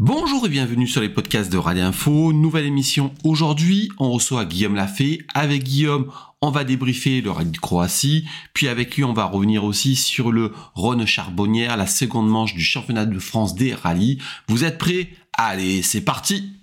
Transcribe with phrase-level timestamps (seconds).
[0.00, 2.32] Bonjour et bienvenue sur les podcasts de Rallye Info.
[2.32, 3.90] Nouvelle émission aujourd'hui.
[4.00, 5.20] On reçoit Guillaume Lafay.
[5.34, 6.10] Avec Guillaume,
[6.42, 8.24] on va débriefer le rallye de Croatie.
[8.54, 12.64] Puis avec lui, on va revenir aussi sur le Rhône Charbonnière, la seconde manche du
[12.64, 14.18] championnat de France des rallyes.
[14.48, 15.10] Vous êtes prêts?
[15.32, 16.54] Allez, c'est parti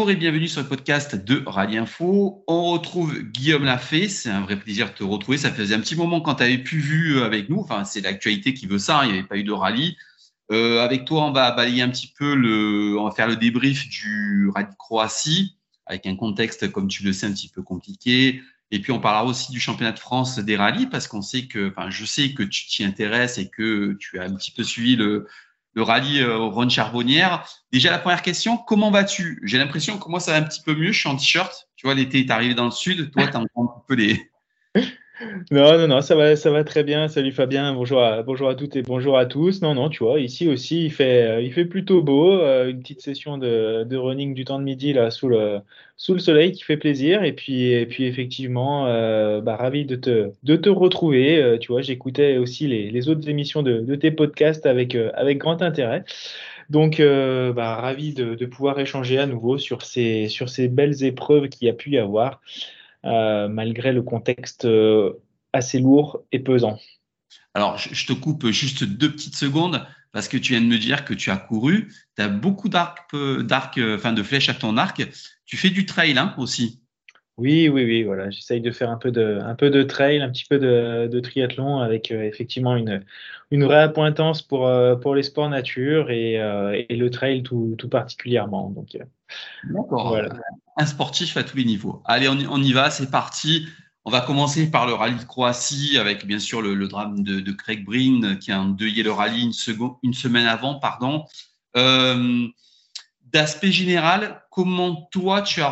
[0.00, 2.42] Bonjour et bienvenue sur le podcast de Rallye Info.
[2.46, 4.08] On retrouve Guillaume Lafay.
[4.08, 5.36] C'est un vrai plaisir de te retrouver.
[5.36, 7.58] Ça faisait un petit moment quand tu avais pu vu euh, avec nous.
[7.58, 9.02] Enfin, c'est l'actualité qui veut ça.
[9.04, 9.98] Il n'y avait pas eu de rallye.
[10.52, 13.90] Euh, avec toi, on va balayer un petit peu le, on va faire le débrief
[13.90, 18.40] du rallye Croatie avec un contexte, comme tu le sais, un petit peu compliqué.
[18.70, 21.68] Et puis, on parlera aussi du championnat de France des rallyes parce qu'on sait que,
[21.68, 24.96] enfin, je sais que tu t'y intéresses et que tu as un petit peu suivi
[24.96, 25.26] le,
[25.74, 27.46] le rallye euh, au Rhône Charbonnière.
[27.72, 29.40] Déjà, la première question, comment vas-tu?
[29.44, 30.92] J'ai l'impression que moi, ça va un petit peu mieux.
[30.92, 31.68] Je suis en t-shirt.
[31.76, 33.10] Tu vois, l'été est arrivé dans le sud.
[33.10, 33.46] Toi, tu un
[33.86, 34.30] peu les,
[35.50, 37.08] non, non, non, ça va, ça va très bien.
[37.08, 39.60] Salut Fabien, bonjour à, bonjour à toutes et bonjour à tous.
[39.60, 42.32] Non, non, tu vois, ici aussi, il fait, euh, il fait plutôt beau.
[42.32, 45.58] Euh, une petite session de, running du temps de midi là, sous, le,
[45.96, 47.22] sous le soleil qui fait plaisir.
[47.22, 51.58] Et puis, et puis effectivement, euh, bah, ravi de te, de te retrouver.
[51.60, 56.04] tu vois, j'écoutais aussi les, autres émissions de, tes podcasts avec, avec grand intérêt.
[56.70, 61.48] Donc, bah, ravi de, de, pouvoir échanger à nouveau sur ces, sur ces belles épreuves
[61.48, 62.40] qu'il y a pu y avoir.
[63.06, 65.14] Euh, malgré le contexte euh,
[65.54, 66.78] assez lourd et pesant.
[67.54, 71.06] Alors, je te coupe juste deux petites secondes parce que tu viens de me dire
[71.06, 71.90] que tu as couru.
[72.16, 75.02] Tu as beaucoup d'arc, euh, enfin de flèches à ton arc.
[75.46, 76.79] Tu fais du trail hein, aussi.
[77.40, 78.02] Oui, oui, oui.
[78.04, 81.20] Voilà, j'essaye de faire un peu de, un peu de trail, un petit peu de,
[81.20, 83.02] triathlon avec effectivement une,
[83.50, 86.34] une vraie appointance pour, pour les sports nature et,
[86.88, 88.70] et le trail tout, tout particulièrement.
[88.70, 88.96] Donc,
[89.64, 90.08] D'accord.
[90.08, 90.30] Voilà.
[90.76, 92.02] Un sportif à tous les niveaux.
[92.04, 93.66] Allez, on y, on y va, c'est parti.
[94.04, 97.84] On va commencer par le rallye de Croatie avec bien sûr le, drame de, Craig
[97.84, 100.78] Breen qui a endeuillé le rallye une, seconde, une semaine avant.
[100.78, 101.24] pardon.
[101.76, 102.46] Euh,
[103.32, 105.68] d'aspect général, comment toi tu as,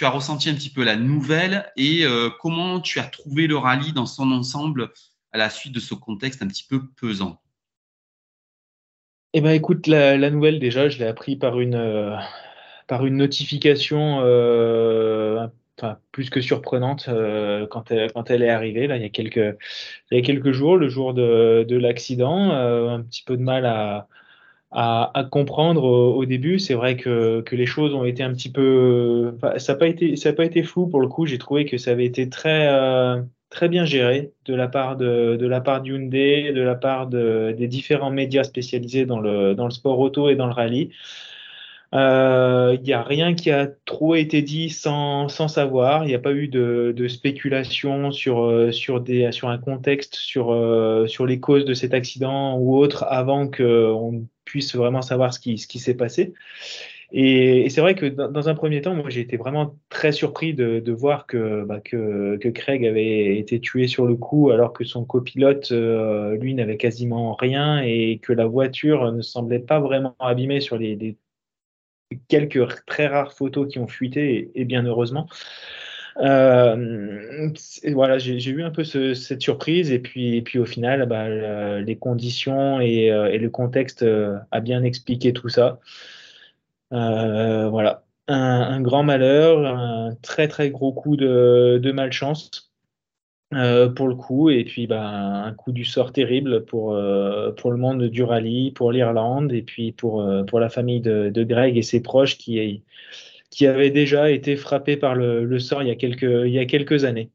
[0.00, 3.58] tu as ressenti un petit peu la nouvelle et euh, comment tu as trouvé le
[3.58, 4.92] rallye dans son ensemble
[5.30, 7.38] à la suite de ce contexte un petit peu pesant?
[9.34, 12.16] Eh ben écoute, la, nouvelle déjà, je l'ai appris par une, euh,
[12.86, 15.46] par une notification euh,
[16.12, 17.10] plus que surprenante
[17.70, 19.58] quand, elle, quand elle est arrivée, là, il, y a quelques,
[20.10, 22.52] il y a quelques jours, le jour de, de l'accident.
[22.52, 24.08] Un petit peu de mal à,
[24.72, 26.58] à, comprendre au, début.
[26.58, 29.36] C'est vrai que, que, les choses ont été un petit peu.
[29.58, 31.26] Ça n'a pas, été, ça pas été flou pour le coup.
[31.26, 32.68] J'ai trouvé que ça avait été très,
[33.50, 37.54] très bien géré de la part de, de la part d'Hyundai, de la part de,
[37.56, 40.90] des différents médias spécialisés dans le, dans le sport auto et dans le rallye.
[41.92, 46.04] Il euh, n'y a rien qui a trop été dit sans, sans savoir.
[46.04, 50.14] Il n'y a pas eu de, de spéculation sur, euh, sur, des, sur un contexte,
[50.14, 55.34] sur, euh, sur les causes de cet accident ou autre avant qu'on puisse vraiment savoir
[55.34, 56.32] ce qui, ce qui s'est passé.
[57.12, 60.78] Et, c'est vrai que dans, un premier temps, moi j'ai été vraiment très surpris de,
[60.78, 64.84] de voir que, bah, que, que, Craig avait été tué sur le coup alors que
[64.84, 70.60] son copilote, lui, n'avait quasiment rien et que la voiture ne semblait pas vraiment abîmée
[70.60, 71.16] sur les
[72.28, 75.28] quelques très rares photos qui ont fuité, et, bien heureusement.
[76.18, 77.50] Euh,
[77.92, 81.96] voilà, j'ai eu un peu cette surprise, et puis, et puis au final, bah, les
[81.96, 85.80] conditions et, euh, le contexte euh, a bien expliqué tout ça.
[86.90, 92.69] voilà, un, grand malheur, un très très gros coup de malchance.
[93.52, 97.72] Euh, pour le coup, et puis bah, un coup du sort terrible pour, euh, pour
[97.72, 101.42] le monde du rallye, pour l'Irlande, et puis pour, euh, pour la famille de, de,
[101.42, 102.84] Greg et ses proches qui,
[103.50, 106.60] qui avaient déjà été frappés par le, le sort il y a quelques, il y
[106.60, 107.32] a quelques années.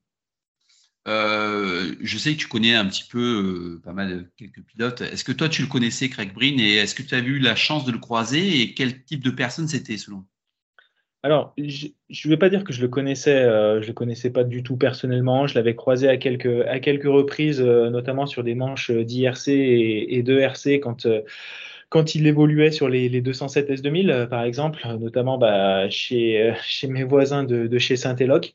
[1.05, 5.01] je sais que tu connais un petit peu pas mal de quelques pilotes.
[5.01, 7.57] Est-ce que toi tu le connaissais, Craig Breen, et est-ce que tu as eu la
[7.57, 10.25] chance de le croiser et quel type de personne c'était selon
[11.25, 11.87] alors, je
[12.27, 14.77] ne vais pas dire que je le connaissais, euh, je le connaissais pas du tout
[14.77, 15.47] personnellement.
[15.47, 20.17] Je l'avais croisé à quelques, à quelques reprises, euh, notamment sur des manches d'IRC et,
[20.17, 21.21] et de RC quand, euh,
[21.89, 27.03] quand il évoluait sur les, les 207 S2000, par exemple, notamment bah, chez, chez mes
[27.03, 28.53] voisins de, chez Saint-Éloque.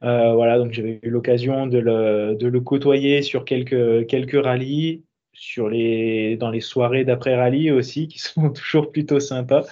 [0.00, 5.02] voilà, donc j'avais eu l'occasion de le, de le côtoyer sur quelques, quelques rallyes,
[5.34, 9.66] sur les, dans les soirées d'après rallye aussi, qui sont toujours plutôt sympas.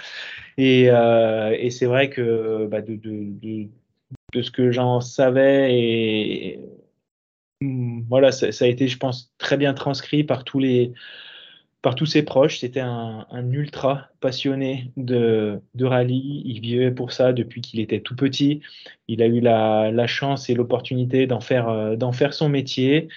[0.57, 3.69] Et, euh, et c'est vrai que bah, de,
[4.41, 6.61] ce que j'en savais, et,
[8.09, 10.93] voilà, ça, a été, je pense, très bien transcrit par tous les,
[11.83, 12.59] par tous ses proches.
[12.59, 16.43] C'était un, ultra passionné de, rallye.
[16.45, 18.61] Il vivait pour ça depuis qu'il était tout petit.
[19.09, 23.09] Il a eu la, chance et l'opportunité d'en faire, euh, faire son métier.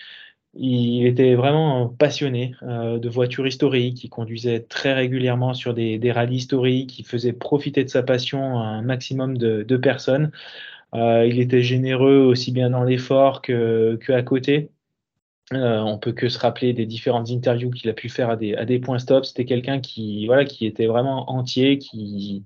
[0.53, 4.03] Il était vraiment passionné euh, de voitures historiques.
[4.03, 6.99] Il conduisait très régulièrement sur des, des rallyes historiques.
[6.99, 10.31] Il faisait profiter de sa passion un maximum de, personnes.
[10.95, 14.71] Euh, il était généreux aussi bien dans l'effort que, que à côté.
[15.53, 18.55] Euh, on peut que se rappeler des différentes interviews qu'il a pu faire à des,
[18.55, 19.25] à des points stop.
[19.25, 22.43] C'était quelqu'un qui, voilà, qui était vraiment entier, qui,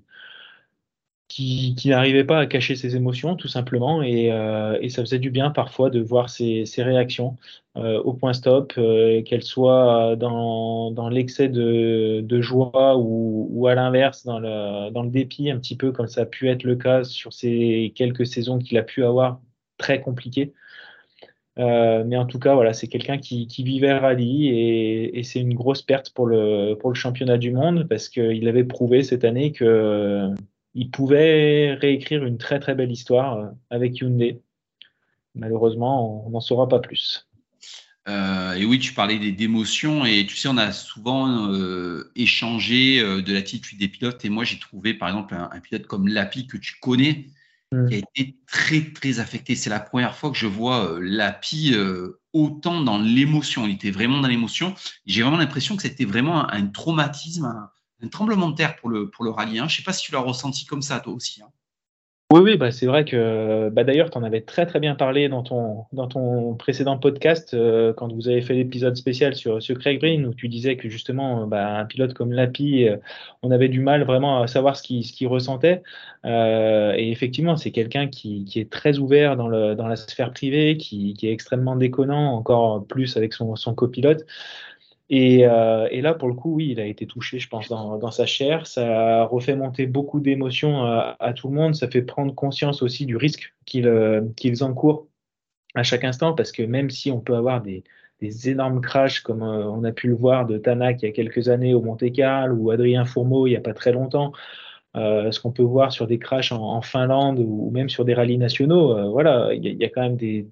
[1.34, 4.02] qui, n'arrivait pas à cacher ses émotions, tout simplement.
[4.02, 7.36] Et, euh, ça faisait du bien parfois de voir ses, réactions
[7.76, 14.38] euh, au point stop, euh, qu'elles soient dans, l'excès de, joie ou, à l'inverse, dans
[14.40, 18.26] le, dépit, un petit peu comme ça a pu être le cas sur ces quelques
[18.26, 19.40] saisons qu'il a pu avoir
[19.78, 20.52] très compliquées.
[21.58, 25.54] Euh, mais en tout cas, voilà, c'est quelqu'un qui, vivait rallye et, et c'est une
[25.54, 30.34] grosse perte pour le, championnat du monde parce qu'il avait prouvé cette année qu'il
[30.76, 34.40] euh, pouvait réécrire une très très belle histoire euh, avec Hyundai.
[35.34, 37.28] Malheureusement, on n'en saura pas plus.
[38.08, 43.32] Euh, et oui, tu parlais d'émotions et tu sais, on a souvent euh, échangé de
[43.32, 46.56] l'attitude des pilotes et moi j'ai trouvé par exemple un, un pilote comme Lapi que
[46.56, 47.26] tu connais,
[47.70, 47.88] Mm.
[47.88, 49.54] qui a été très, très affecté.
[49.56, 51.74] C'est la première fois que je vois Lapi
[52.32, 53.66] autant dans l'émotion.
[53.66, 54.74] Il était vraiment dans l'émotion.
[55.06, 57.70] J'ai vraiment l'impression que c'était vraiment un, traumatisme, un,
[58.10, 59.58] tremblement de terre pour le, pour le rallye.
[59.58, 59.68] Hein.
[59.68, 61.42] Je ne sais pas si tu l'as ressenti comme ça, toi aussi.
[61.42, 61.48] Hein.
[62.32, 65.28] Oui, oui, bah, c'est vrai que bah, d'ailleurs, tu en avais très très bien parlé
[65.28, 69.78] dans ton, dans ton précédent podcast euh, quand vous avez fait l'épisode spécial sur, sur
[69.78, 72.96] Craig Green où tu disais que justement bah, un pilote comme Lapi, euh,
[73.42, 75.82] on avait du mal vraiment à savoir ce qu'il ressentait.
[76.24, 81.32] Euh, et effectivement, c'est quelqu'un qui, est très ouvert dans, la sphère privée, qui, est
[81.32, 84.24] extrêmement déconnant, encore plus avec son copilote.
[85.12, 88.26] Euh, et, là, pour le coup, oui, il a été touché, je pense, dans, sa
[88.26, 88.66] chair.
[88.66, 91.74] Ça a refait monter beaucoup d'émotions à, tout le monde.
[91.74, 94.22] Ça fait prendre conscience aussi du risque qu'ils euh,
[94.62, 95.06] encourent
[95.74, 97.84] à chaque instant, parce que même si on peut avoir des,
[98.48, 101.48] énormes crashs, comme euh, on a pu le voir de Tanak il y a quelques
[101.48, 104.32] années au Monte-Carlo ou Adrien Fourmeau il n'y a pas très longtemps,
[104.94, 109.10] ce qu'on peut voir sur des crashs en, Finlande ou même sur des rallyes nationaux,
[109.10, 110.46] voilà, il y, a quand même des,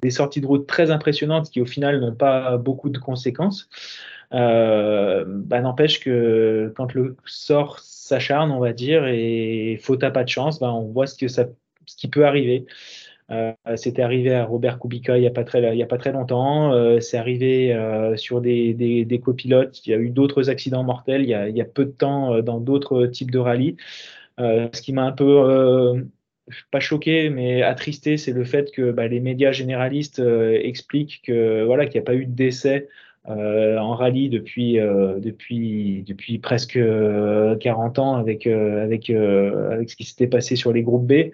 [0.00, 3.68] des sorties de route très impressionnantes qui au final n'ont pas beaucoup de conséquences.
[4.34, 10.24] Euh, bah, n'empêche que quand le sort s'acharne, on va dire, et faute à pas
[10.24, 11.46] de chance, bah, on voit ce, que ça,
[11.86, 12.66] ce qui peut arriver.
[13.30, 16.72] Euh, C'était arrivé à Robert Kubica il n'y a, pas très, longtemps.
[16.72, 19.86] Euh, c'est arrivé euh, sur des, des, des, copilotes.
[19.86, 21.90] Il y a eu d'autres accidents mortels il y, a, il y a, peu de
[21.90, 23.76] temps euh, dans d'autres types de rallyes.
[24.38, 26.04] ce qui m'a un peu
[26.70, 31.66] pas choqué, mais attristé, c'est le fait que bah, les médias généralistes euh, expliquent qu'il
[31.66, 32.88] n'y a pas eu de décès
[33.28, 35.20] euh, en rallye depuis euh,
[36.42, 36.78] presque
[37.60, 41.30] 40 ans avec ce qui s'était passé sur les groupes B.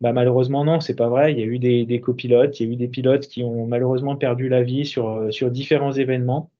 [0.00, 1.32] Bah, malheureusement non, c'est pas vrai.
[1.32, 4.16] Il y a eu des, copilotes, il y a eu des pilotes qui ont malheureusement
[4.16, 6.50] perdu la vie sur différents événements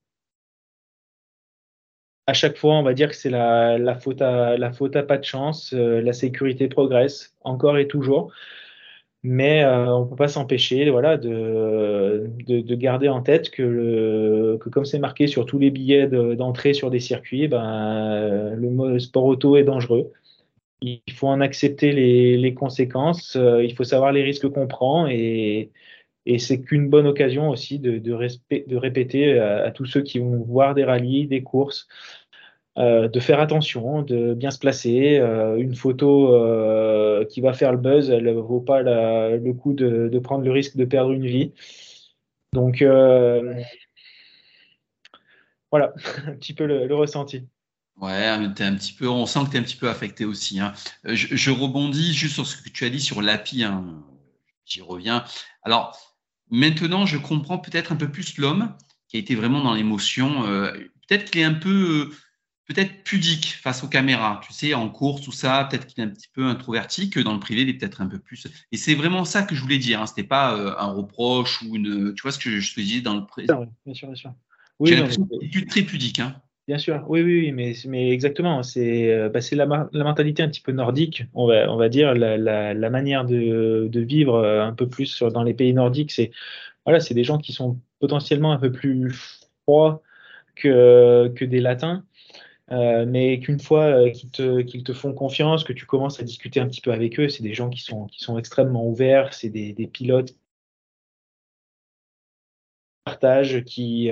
[2.26, 5.74] à chaque fois, on va dire que c'est la, faute à pas de chance.
[5.74, 8.32] Euh, la sécurité progresse encore et toujours,
[9.22, 14.68] mais euh, on peut pas s'empêcher, voilà, de, de, de, garder en tête que, que
[14.68, 19.56] comme c'est marqué sur tous les billets d'entrée sur des circuits, ben, le sport auto
[19.56, 20.12] est dangereux.
[20.82, 23.36] Il faut en accepter les, les conséquences.
[23.36, 25.70] Euh, il faut savoir les risques qu'on prend et
[26.26, 30.74] et c'est qu'une bonne occasion aussi de, de, répéter à, tous ceux qui vont voir
[30.74, 31.86] des rallyes, des courses,
[32.76, 35.18] euh, de faire attention, de bien se placer.
[35.18, 39.74] Euh, une photo euh, qui va faire le buzz, elle ne vaut pas le coup
[39.74, 41.52] de, prendre le risque de perdre une vie.
[42.52, 42.82] Donc
[45.70, 45.92] voilà,
[46.26, 47.46] un petit peu le, ressenti.
[48.00, 50.58] Ouais, un petit peu, on sent que tu es un petit peu affecté aussi.
[50.58, 50.72] Hein.
[51.04, 53.62] Je, rebondis juste sur ce que tu as dit sur l'API.
[53.62, 54.02] Hein.
[54.66, 55.24] J'y reviens.
[55.62, 56.13] Alors,
[56.54, 58.72] Maintenant, je comprends peut-être un peu plus l'homme
[59.08, 60.46] qui a été vraiment dans l'émotion.
[60.46, 60.70] Euh,
[61.08, 62.12] peut-être qu'il est un peu,
[62.68, 64.40] peut-être pudique face aux caméras.
[64.46, 67.32] Tu sais, en course, tout ça, peut-être qu'il est un petit peu introverti, que dans
[67.32, 68.46] le privé, il est peut-être un peu plus.
[68.70, 70.00] Et c'est vraiment ça que je voulais dire.
[70.00, 70.06] Hein.
[70.06, 72.14] C'était pas euh, un reproche ou une.
[72.14, 73.48] Tu vois ce que je te disais dans le privé.
[73.84, 74.32] Bien sûr, bien sûr.
[74.78, 76.20] Oui, J'ai l'impression est très pudique.
[76.20, 76.40] Hein.
[76.66, 78.62] Bien sûr, oui, oui, mais, mais exactement.
[78.62, 82.14] C'est euh, bah, la, la, mentalité un petit peu nordique, on va, on va dire,
[82.14, 86.10] la, manière de, vivre euh, un peu plus dans les pays nordiques.
[86.10, 86.30] C'est
[86.86, 89.12] voilà, des gens qui sont potentiellement un peu plus
[89.64, 90.02] froids
[90.56, 92.04] que, des latins,
[92.72, 96.68] euh, mais qu'une fois qu'ils te, te font confiance, que tu commences à discuter un
[96.68, 99.74] petit peu avec eux, c'est des gens qui sont, qui sont extrêmement ouverts, c'est des,
[99.88, 100.38] pilotes qui
[103.04, 104.10] partagent, qui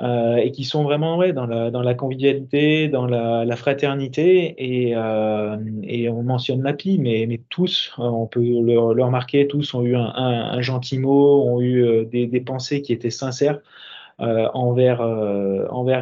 [0.00, 4.54] et qui sont vraiment dans, la, convivialité, dans la, fraternité.
[4.58, 9.74] Et, euh, et, on mentionne l'appli, mais, tous, euh, on peut le, le, remarquer, tous
[9.74, 13.60] ont eu un, gentil mot, ont eu euh, des, pensées qui étaient sincères
[14.20, 15.00] euh, envers,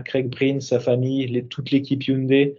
[0.04, 2.56] Craig Breen, sa famille, toute l'équipe Hyundai.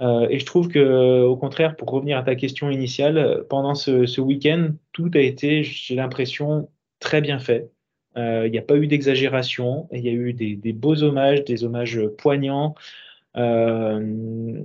[0.00, 4.70] et je trouve que, au contraire, pour revenir à ta question initiale, pendant ce week-end,
[4.92, 6.68] tout a été, j'ai l'impression,
[7.00, 7.70] très bien fait.
[8.16, 9.88] Euh, il n'y a pas eu d'exagération.
[9.92, 12.74] Il y a eu des, beaux hommages, des hommages poignants.
[13.36, 14.62] Euh,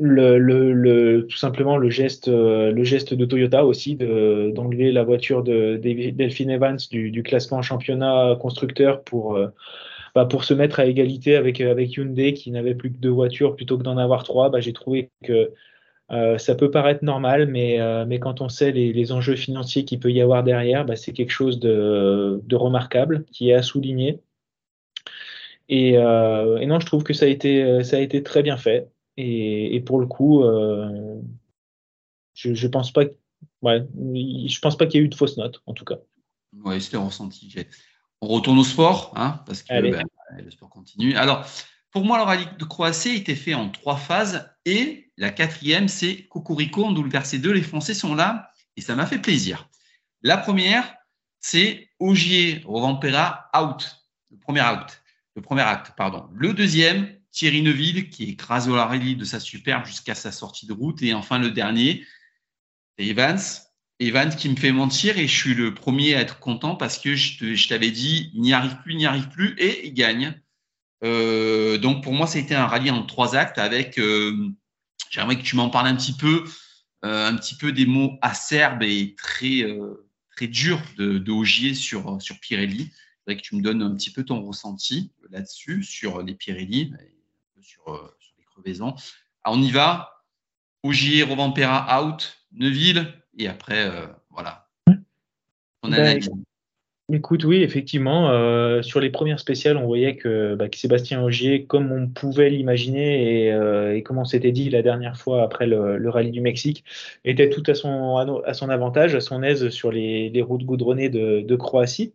[0.00, 6.10] le, tout simplement le geste, le geste de Toyota aussi d'enlever la voiture de, de
[6.10, 9.48] Delphine Evans du, classement championnat constructeur pour, euh,
[10.14, 13.56] bah, pour se mettre à égalité avec, avec Hyundai qui n'avait plus que deux voitures
[13.56, 14.50] plutôt que d'en avoir trois.
[14.50, 15.50] Bah, J'ai trouvé que
[16.10, 19.84] euh, ça peut paraître normal, mais, euh, mais quand on sait les, les enjeux financiers
[19.84, 23.62] qu'il peut y avoir derrière, bah, c'est quelque chose de, de, remarquable qui est à
[23.62, 24.20] souligner.
[25.68, 28.56] Et, euh, et, non, je trouve que ça a été, ça a été très bien
[28.56, 28.90] fait.
[29.18, 30.42] Et, et pour le coup,
[32.32, 33.02] je, je pense pas,
[33.60, 35.98] ouais, je pense pas qu'il y ait eu de fausses notes, en tout cas.
[36.64, 37.54] Oui, c'était ressenti.
[38.22, 40.02] On retourne au sport, hein, parce que ben,
[40.38, 41.14] le sport continue.
[41.16, 41.44] Alors,
[41.90, 46.26] pour moi, le rallye de Croatie était fait en trois phases et la quatrième, c'est
[46.28, 47.52] Cocorico en double versé 2.
[47.52, 49.68] Les Français sont là et ça m'a fait plaisir.
[50.22, 50.94] La première,
[51.40, 53.96] c'est Ogier Rovampera out.
[54.30, 55.02] Le premier out.
[55.34, 56.28] Le premier acte, pardon.
[56.34, 61.02] Le deuxième, Thierry Neuville qui écrase rallye de sa superbe jusqu'à sa sortie de route.
[61.02, 62.04] Et enfin, le dernier,
[62.98, 63.40] Evans.
[64.00, 67.16] Evans qui me fait mentir et je suis le premier à être content parce que
[67.16, 70.40] je t'avais dit, il n'y arrive plus, il n'y arrive plus et il gagne.
[71.04, 74.48] Euh, donc pour moi, ça a été un rallye en trois actes avec, euh,
[75.10, 76.44] j'aimerais que tu m'en parles un petit peu,
[77.04, 79.64] euh, un petit peu des mots acerbes et très,
[80.34, 82.90] très durs de, de Ogier sur, sur Pirelli.
[82.90, 86.92] Je voudrais que tu me donnes un petit peu ton ressenti là-dessus, sur les Pirelli,
[87.60, 87.84] sur,
[88.18, 88.94] sur les crevaisons.
[89.44, 90.24] Alors on y va.
[90.82, 93.90] Ogier, Rovampera out, Neuville, et après,
[94.30, 94.68] voilà.
[95.82, 96.30] On analyse.
[97.10, 101.64] Écoute, oui, effectivement, euh, sur les premières spéciales, on voyait que, bah, que Sébastien Ogier,
[101.64, 105.66] comme on pouvait l'imaginer et, euh, et, comme on s'était dit la dernière fois après
[105.66, 106.84] le, le, rallye du Mexique,
[107.24, 111.08] était tout à son, à son avantage, à son aise sur les, les routes goudronnées
[111.08, 112.12] de, de Croatie,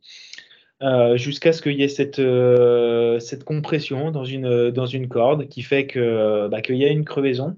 [0.84, 5.48] euh, jusqu'à ce qu'il y ait cette, euh, cette compression dans une, dans une corde
[5.50, 7.58] qui fait que bah, qu'il y a une crevaison.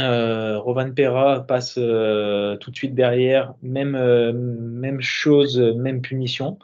[0.00, 6.58] Euh, Rovan Pera passe euh, tout de suite derrière, même, euh, même chose, même punition.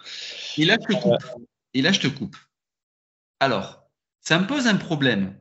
[0.58, 1.42] Et là, je te coupe.
[1.74, 2.36] Et là, je te coupe.
[3.38, 3.88] Alors,
[4.20, 5.34] ça me pose un problème.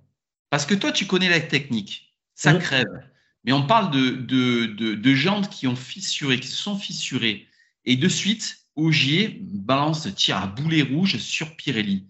[0.50, 2.16] Parce que toi, tu connais la technique.
[2.36, 2.60] Ça mmh.
[2.60, 3.10] crève.
[3.44, 7.48] Mais on parle de, de, de, de, jantes qui ont fissuré, qui sont fissurées.
[7.86, 12.08] Et de suite, Ogier balance, tire à boulet rouge sur Pirelli.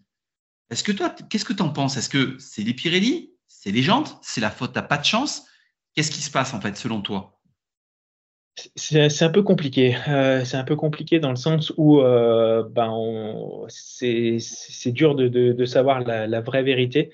[0.69, 1.98] Est-ce que toi, qu'est-ce que tu en penses?
[1.98, 3.31] Est-ce que c'est les Pirelli?
[3.48, 5.49] C'est les jantes C'est la faute à pas de chance?
[6.00, 7.34] Qu'est-ce qui se passe en fait selon toi?
[8.77, 9.98] C'est un peu compliqué.
[10.08, 12.94] Euh, c'est un peu compliqué dans le sens où euh, ben
[13.68, 17.12] c'est dur de, savoir la, vraie vérité.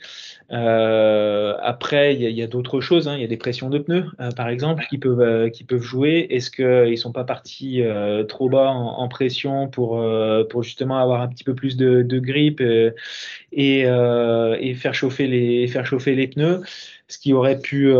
[0.51, 3.08] Euh, après, il y a, d'autres choses.
[3.08, 3.15] Hein.
[3.15, 6.27] Il y a des pressions de pneus, par exemple, qui peuvent, qui peuvent jouer.
[6.30, 7.82] Est-ce qu'ils ne sont pas partis
[8.27, 10.00] trop bas en, pression pour,
[10.51, 15.68] pour justement avoir un petit peu plus de, de grippe et, et faire, chauffer les,
[15.68, 16.62] faire chauffer les pneus?
[17.07, 17.93] Ce qui aurait pu,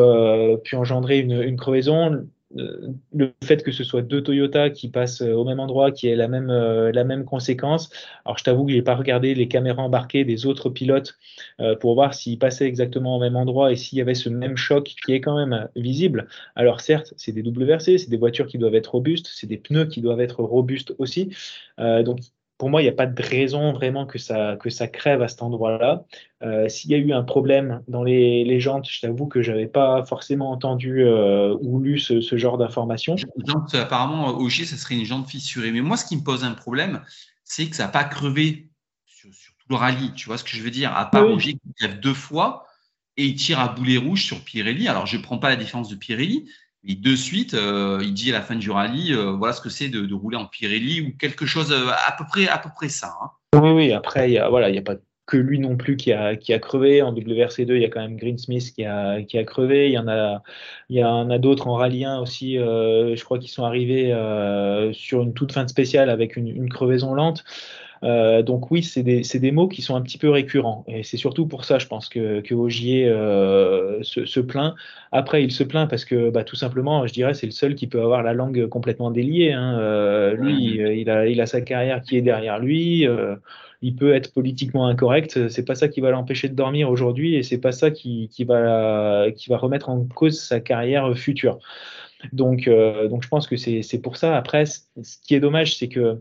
[0.64, 5.44] pu engendrer une, crevaison le fait que ce soit deux Toyota qui passent euh, au
[5.44, 7.90] même endroit, qui ait la même, euh, conséquence.
[8.24, 11.18] Alors, je t'avoue que j'ai pas regardé les caméras embarquées des autres pilotes
[11.60, 14.58] euh, pour voir s'ils passaient exactement au même endroit et s'il y avait ce même
[14.58, 16.28] choc qui est quand même visible.
[16.56, 19.86] Alors, certes, c'est des WRC, c'est des voitures qui doivent être robustes, c'est des pneus
[19.86, 21.30] qui doivent être robustes aussi.
[21.78, 22.20] donc,
[22.58, 25.28] pour moi, il n'y a pas de raison vraiment que ça, que ça crève à
[25.28, 26.06] cet endroit-là.
[26.42, 29.68] Euh, S'il y a eu un problème dans les, les jantes, je t'avoue que j'avais
[29.68, 33.16] pas forcément entendu euh, ou lu ce, ce genre d'informations.
[33.74, 35.72] Apparemment, au G, ça serait une jante fissurée.
[35.72, 37.02] Mais moi, ce qui me pose un problème,
[37.44, 38.70] c'est que ça n'a pas crevé
[39.06, 40.14] sur, sur, tout le rallye.
[40.14, 40.96] Tu vois ce que je veux dire?
[40.96, 41.34] À part oui.
[41.34, 42.68] Ogier qui crève deux fois
[43.18, 44.88] et il tire à boulet rouge sur Pirelli.
[44.88, 46.50] Alors, je ne prends pas la défense de Pirelli,
[46.88, 49.70] et de suite, euh, il dit à la fin du rallye, euh, voilà ce que
[49.70, 52.90] c'est de, rouler en Pirelli ou quelque chose euh, à peu près, à peu près
[52.90, 53.12] ça.
[53.22, 53.30] Hein.
[53.60, 53.92] Oui, oui.
[53.92, 57.02] Après, il y a, pas que lui non plus qui a, qui a crevé.
[57.02, 59.88] En WRC2, il y a quand même Greensmith qui a, qui a crevé.
[59.88, 60.44] Il y en a,
[60.90, 62.56] y en a d'autres en rallye 1 aussi.
[62.56, 64.14] Je crois qu'ils sont arrivés
[64.94, 67.44] sur une toute fin de spéciale avec une crevaison lente.
[68.06, 70.86] Euh, donc oui, c'est des, des, mots qui sont un petit peu récurrents.
[70.88, 74.76] Et c'est surtout pour ça, je pense, que, que Ogier euh, se, se, plaint.
[75.12, 77.88] Après, il se plaint parce que bah, tout simplement, je dirais, c'est le seul qui
[77.88, 79.54] peut avoir la langue complètement déliée.
[79.54, 79.80] Hein.
[79.80, 83.08] Euh, lui, il a, il a sa carrière qui est derrière lui.
[83.82, 85.50] il peut être politiquement incorrect.
[85.50, 88.44] C'est pas ça qui va l'empêcher de dormir aujourd'hui et c'est pas ça qui, qui,
[88.44, 91.58] va, qui va remettre en cause sa carrière future.
[92.34, 92.70] Donc,
[93.10, 94.38] donc je pense que c'est pour ça.
[94.38, 94.82] Après, ce
[95.26, 96.20] qui est dommage, c'est que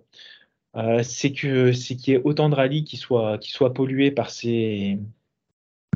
[0.76, 4.10] euh, c'est que c'est qu'il y ait autant de rallyes qui soient qui soient pollués
[4.10, 4.98] par ces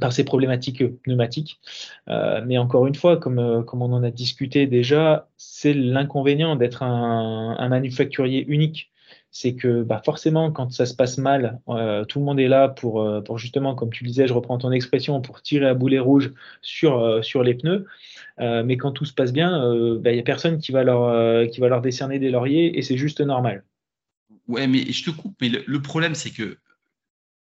[0.00, 1.60] par ces problématiques pneumatiques.
[2.08, 6.54] Euh, mais encore une fois, comme, euh, comme on en a discuté déjà, c'est l'inconvénient
[6.54, 8.92] d'être un, un, manufacturier unique.
[9.30, 11.60] C'est que bah forcément, quand ça se passe mal,
[12.08, 15.20] tout le monde est là pour, pour justement, comme tu disais, je reprends ton expression,
[15.20, 16.32] pour tirer à boulet rouge
[16.62, 17.86] sur, sur les pneus.
[18.38, 21.60] mais quand tout se passe bien, il bah, n'y a personne qui va, leur, qui
[21.60, 23.64] va leur décerner des lauriers et c'est juste normal.
[24.48, 26.58] Ouais, mais je te coupe, mais le, problème, c'est que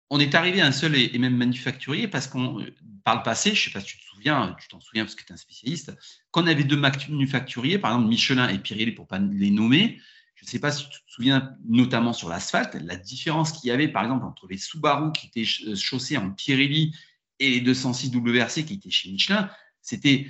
[0.09, 2.65] on est arrivé à un seul et, même manufacturier parce qu'on,
[3.03, 5.15] par le passé, je ne sais pas si tu te souviens, tu t'en souviens parce
[5.15, 5.95] que tu es un spécialiste,
[6.31, 9.99] quand on avait deux manufacturiers, par exemple Michelin et Pirelli, pour pas les nommer,
[10.35, 13.71] je ne sais pas si tu te souviens, notamment sur l'asphalte, la différence qu'il y
[13.71, 16.95] avait, par exemple, entre les Subaru qui étaient chaussés en Pirelli
[17.39, 19.49] et les 206 WRC qui étaient chez Michelin,
[19.81, 20.27] c'était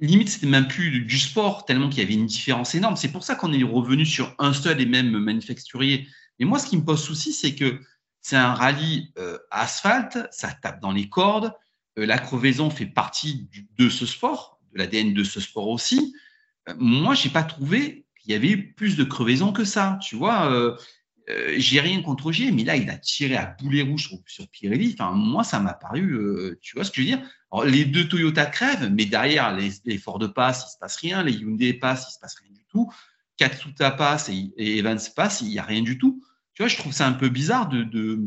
[0.00, 2.96] limite, c'était même plus du sport, tellement qu'il y avait une différence énorme.
[2.96, 6.08] C'est pour ça qu'on est revenu sur un seul et même manufacturier.
[6.38, 7.80] Mais moi, ce qui me pose souci, c'est que
[8.20, 11.52] c'est un rallye euh, asphalte, ça tape dans les cordes.
[11.98, 16.14] Euh, la crevaison fait partie de ce sport, de l'ADN de ce sport aussi.
[16.68, 19.98] Euh, moi, j'ai pas trouvé qu'il y avait plus de crevaison que ça.
[20.02, 20.76] Tu vois,
[21.30, 24.48] euh, j'ai rien contre G, mais là, il a tiré à boulet rouge sur, sur
[24.48, 24.96] Pirelli.
[24.98, 27.22] Enfin, moi, ça m'a paru, euh, tu vois ce que je veux dire?
[27.64, 31.22] Les deux Toyota crèvent, mais derrière, les, les Ford passent, il se passe rien.
[31.22, 32.92] Les Hyundai passent, il se passe rien du tout.
[33.36, 36.22] Katsuta passe et, et Evans passe, il n'y a rien du tout.
[36.54, 38.20] Tu vois, je trouve ça un peu bizarre de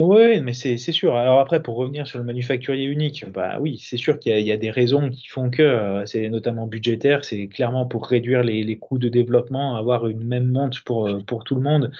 [0.00, 1.16] oui, mais c'est sûr.
[1.16, 4.56] Alors après, pour revenir sur le manufacturier unique, bah oui, c'est sûr qu'il y, a
[4.56, 8.78] des raisons qui font que euh, c'est notamment budgétaire, c'est clairement pour réduire les, les,
[8.78, 11.90] coûts de développement, avoir une même montre pour, euh, pour tout le monde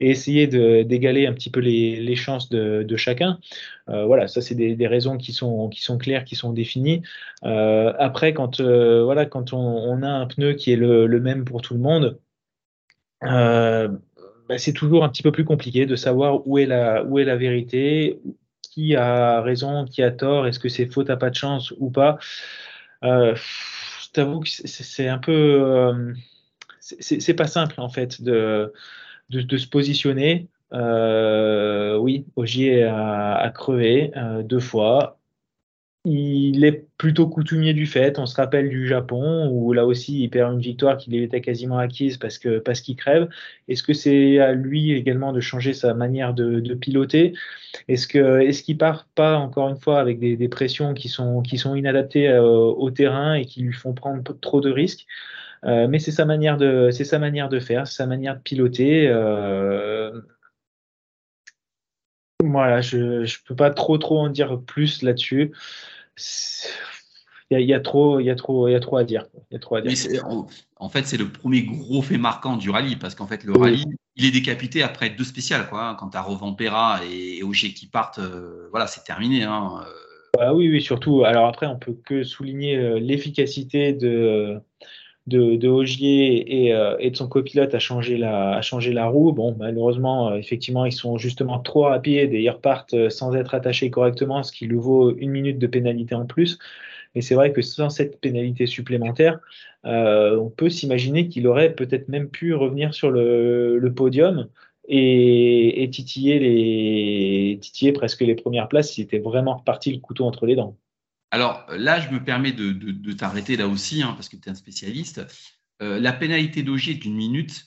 [0.00, 3.38] et essayer d'égaler un petit peu les, les chances de, de chacun.
[3.88, 7.02] Euh, voilà, ça c'est des, des, raisons qui sont, qui sont claires, qui sont définies.
[7.44, 11.20] Euh, après, quand, euh, voilà, quand on, on, a un pneu qui est le, le
[11.20, 12.18] même pour tout le monde,
[13.24, 13.88] euh,
[14.50, 17.24] bah, c'est toujours un petit peu plus compliqué de savoir où est la, où est
[17.24, 18.18] la vérité,
[18.62, 21.88] qui a raison, qui a tort, est-ce que c'est faute à pas de chance ou
[21.88, 22.18] pas.
[23.04, 25.32] Euh, je t'avoue que c'est un peu.
[25.32, 26.14] Euh,
[26.80, 28.72] c'est pas simple en fait de,
[29.28, 30.48] de, se positionner.
[30.72, 34.10] Euh, oui, Ogier a, a crevé
[34.42, 35.19] deux fois.
[36.06, 38.18] Il est plutôt coutumier du fait.
[38.18, 41.42] On se rappelle du Japon où là aussi il perd une victoire qui lui était
[41.42, 43.28] quasiment acquise parce que parce qu'il crève.
[43.68, 47.34] Est-ce que c'est à lui également de changer sa manière de, de piloter?
[47.88, 51.42] Est-ce que est-ce qu'il part pas encore une fois avec des, des pressions qui sont
[51.42, 55.06] qui sont inadaptées euh, au terrain et qui lui font prendre trop de risques?
[55.64, 59.08] Euh, Mais c'est sa manière de c'est sa manière de faire, sa manière de piloter.
[59.08, 60.12] Euh,
[62.44, 65.52] voilà, je ne peux pas trop trop en dire plus là-dessus.
[67.50, 69.26] Il y, y, a trop, il y a trop, il y a trop à dire.
[69.50, 70.24] Il y a trop à dire.
[70.24, 73.52] En, en, fait, c'est le premier gros fait marquant du rallye parce qu'en fait, le
[73.52, 73.60] oui.
[73.60, 73.84] rallye,
[74.16, 75.96] il est décapité après deux spéciales, quoi.
[75.98, 79.42] Quand tu as Rovampera et Auger qui partent, euh, voilà, c'est terminé.
[79.42, 79.80] Hein.
[80.36, 81.24] Bah oui, oui, surtout.
[81.24, 84.60] Alors après, on peut que souligner euh, l'efficacité de
[85.30, 89.32] de, Ogier et, euh, et, de son copilote à changer la, roue.
[89.32, 93.54] Bon, malheureusement, euh, effectivement, ils sont justement trop rapides et ils repartent euh, sans être
[93.54, 96.58] attachés correctement, ce qui lui vaut une minute de pénalité en plus.
[97.14, 99.40] Et c'est vrai que sans cette pénalité supplémentaire,
[99.84, 104.48] on peut s'imaginer qu'il aurait peut-être même pu revenir sur le, podium
[104.88, 110.54] et, titiller, titiller presque les premières places s'il était vraiment reparti le couteau entre les
[110.56, 110.76] dents.
[111.30, 114.48] Alors là, je me permets de, de, de t'arrêter là aussi, hein, parce que tu
[114.48, 115.20] es un spécialiste.
[115.82, 117.66] Euh, la pénalité d'Ogier est d'une minute.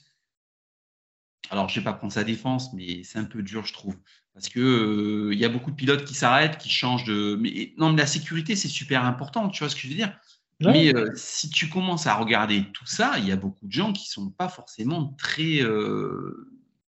[1.50, 3.96] Alors, je ne vais pas prendre sa défense, mais c'est un peu dur, je trouve.
[4.32, 7.36] Parce qu'il euh, y a beaucoup de pilotes qui s'arrêtent, qui changent de.
[7.40, 10.18] Mais non, mais la sécurité, c'est super important, tu vois ce que je veux dire?
[10.60, 10.72] Ouais.
[10.72, 13.92] Mais euh, si tu commences à regarder tout ça, il y a beaucoup de gens
[13.92, 16.50] qui ne sont pas forcément très, euh,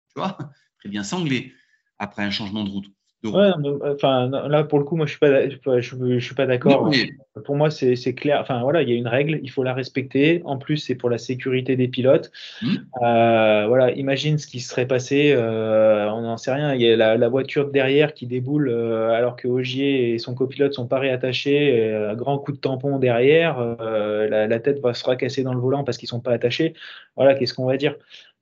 [0.09, 0.37] tu vois,
[0.78, 1.54] très bien sanglés
[1.98, 2.92] après un changement de route.
[3.24, 3.50] Donc, ouais,
[3.92, 5.48] enfin, là pour le coup, moi je suis pas,
[5.81, 6.88] je, suis pas d'accord.
[6.88, 7.11] Mais...
[7.44, 8.40] Pour moi, c'est clair.
[8.40, 10.40] Enfin voilà, il y a une règle, il faut la respecter.
[10.44, 12.31] En plus, c'est pour la sécurité des pilotes.
[12.62, 12.66] Mmh.
[13.02, 15.33] Euh, voilà, imagine ce qui serait passé.
[15.37, 16.74] Euh, on n'en sait rien.
[16.74, 20.35] Il y a la, la, voiture derrière qui déboule euh, alors que Ogier et son
[20.35, 21.92] copilote sont pas réattachés.
[21.92, 25.85] un grand coup de tampon derrière, la, la, tête va se fracasser dans le volant
[25.85, 26.74] parce qu'ils sont pas attachés.
[27.16, 27.94] Voilà, qu'est-ce qu'on va dire?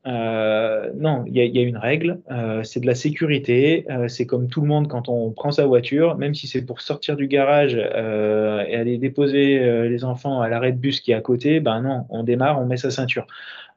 [0.07, 4.47] Euh, non, il y, a une règle, euh, c'est de la sécurité, euh, c'est comme
[4.49, 7.75] tout le monde quand on prend sa voiture, même si c'est pour sortir du garage
[7.75, 12.07] et aller déposer les enfants à l'arrêt de bus qui est à côté, ben non,
[12.11, 13.27] on démarre, on met sa ceinture.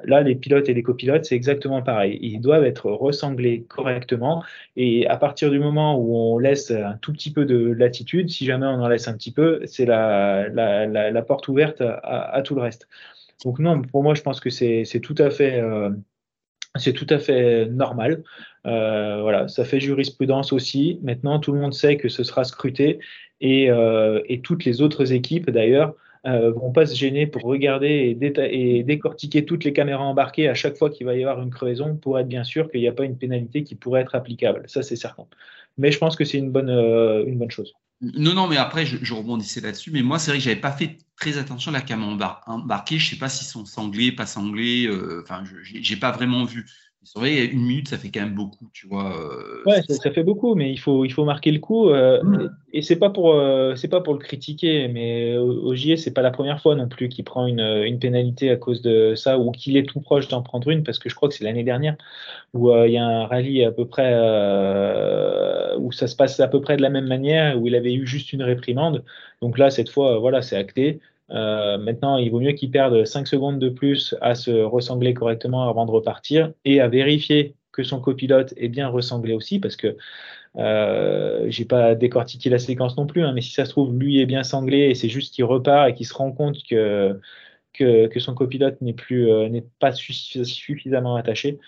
[0.04, 2.20] Là, les pilotes et les copilotes, c'est exactement pareil.
[2.22, 4.44] Ils doivent être ressemblés correctement
[4.76, 8.46] et à partir du moment où on laisse un tout petit peu de latitude, si
[8.46, 11.96] jamais on en laisse un petit peu, c'est la, la, porte ouverte à,
[12.34, 12.88] à, tout le reste.
[13.44, 15.62] Donc non, pour moi, je pense que c'est tout à fait
[16.76, 18.24] c'est tout à fait normal.
[18.66, 21.00] Euh, voilà, ça fait jurisprudence aussi.
[21.04, 23.00] Maintenant, tout le monde sait que ce sera scruté
[23.42, 25.96] et, euh, toutes les autres équipes, d'ailleurs,
[26.28, 30.78] euh, vont pas se gêner pour regarder et, décortiquer toutes les caméras embarquées à chaque
[30.78, 33.06] fois qu'il va y avoir une crevaison pour être bien sûr qu'il n'y a pas
[33.06, 34.64] une pénalité qui pourrait être applicable.
[34.68, 35.26] Ça, c'est certain.
[35.78, 37.74] Mais je pense que c'est une bonne, une bonne chose.
[38.02, 39.92] Non, non, mais après, je, rebondissais là-dessus.
[39.92, 42.98] Mais moi, c'est vrai que j'avais pas fait très attention à la caméra embarquée.
[42.98, 44.88] Je sais pas s'ils sont sanglés, pas sanglés.
[44.88, 46.66] Euh, enfin, je j'ai pas vraiment vu.
[47.12, 49.20] C'est vrai, une minute, ça fait quand même beaucoup, tu vois.
[49.20, 51.90] Euh, ouais, ça, fait beaucoup, mais il faut, il faut marquer le coup.
[51.90, 52.56] Euh, mmh.
[52.72, 53.36] Et, c'est pas pour,
[53.76, 57.10] c'est pas pour le critiquer, mais au, JE, c'est pas la première fois non plus
[57.10, 60.44] qu'il prend une, une, pénalité à cause de ça ou qu'il est tout proche d'en
[60.44, 61.96] prendre une, parce que je crois que c'est l'année dernière
[62.54, 64.14] où il y a un rallye à peu près
[65.80, 68.06] où ça se passe à peu près de la même manière, où il avait eu
[68.06, 69.04] juste une réprimande.
[69.42, 71.00] Donc là, cette fois, voilà, c'est acté.
[71.32, 75.70] Euh, maintenant, il vaut mieux qu'il perde 5 secondes de plus à se ressembler correctement
[75.70, 79.96] avant de repartir et à vérifier que son copilote est bien ressemblé aussi, parce que
[80.58, 84.20] euh, j'ai pas décortiqué la séquence non plus, hein, mais si ça se trouve, lui
[84.20, 87.20] est bien sanglé et c'est juste qu'il repart et qu'il se rend compte que,
[87.74, 91.60] que, son copilote n'est plus euh, n'est pas suffisamment attaché.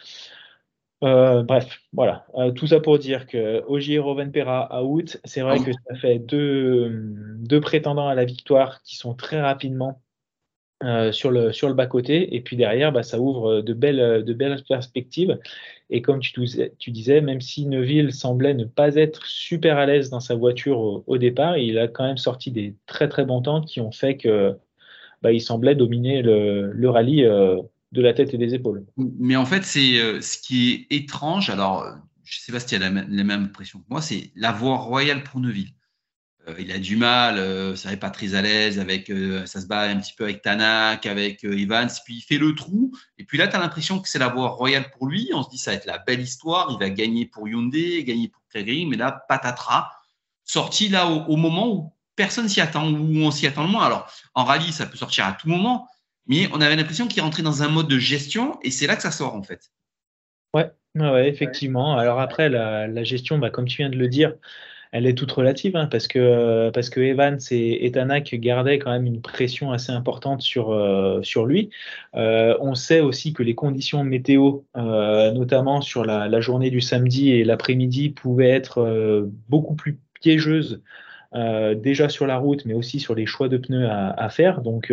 [1.03, 2.25] Euh, bref, voilà.
[2.35, 5.19] Euh, tout ça pour dire que Ogier Rovenpera out.
[5.25, 6.91] C'est vrai que ça fait deux,
[7.39, 10.01] deux, prétendants à la victoire qui sont très rapidement
[10.83, 12.35] euh, sur le, sur le bas-côté.
[12.35, 15.39] Et puis derrière, bah, ça ouvre de belles, de belles perspectives.
[15.89, 16.33] Et comme tu,
[16.77, 21.03] tu, disais, même si Neuville semblait ne pas être super à l'aise dans sa voiture
[21.07, 24.17] au, départ, il a quand même sorti des très très bons temps qui ont fait
[24.17, 24.55] que
[25.23, 27.27] bah, il semblait dominer le, le rallye
[27.91, 28.85] de la tête et des épaules.
[28.97, 31.49] Mais en fait, c'est euh, ce qui est étrange.
[31.49, 31.91] Alors, euh,
[32.23, 34.51] je ne sais pas si tu as la, les mêmes impressions que moi, c'est la
[34.51, 35.73] voie royale pour Neuville.
[36.47, 39.11] Euh, il a du mal, ça n'est pas très à l'aise avec,
[39.45, 42.91] ça se bat un petit peu avec Tanak, avec Evans, puis il fait le trou.
[43.17, 45.29] Et puis là, tu as l'impression que c'est la voie royale pour lui.
[45.33, 46.69] On se dit, ça va être la belle histoire.
[46.71, 49.91] Il va gagner pour Hyundai, gagner pour Craig mais là, patatras,
[50.45, 53.85] sorti là au, moment où personne s'y attend, où on s'y attend le moins.
[53.85, 55.87] Alors, en rallye, ça peut sortir à tout moment,
[56.27, 59.01] mais on avait l'impression qu'il rentrait dans un mode de gestion et c'est là que
[59.01, 59.71] ça sort en fait.
[60.53, 61.97] Ouais, ouais effectivement.
[61.97, 64.33] Alors après, la, gestion, bah, comme tu viens de le dire,
[64.91, 69.05] elle est toute relative hein, parce, que, parce que Evans et, Tanak gardaient quand même
[69.05, 71.69] une pression assez importante sur, euh, sur lui.
[72.15, 77.31] Euh, on sait aussi que les conditions météo, euh, notamment sur la, journée du samedi
[77.31, 80.81] et l'après-midi, pouvaient être beaucoup plus piégeuses
[81.33, 84.61] déjà sur la route, mais aussi sur les choix de pneus à, à faire.
[84.61, 84.91] Donc,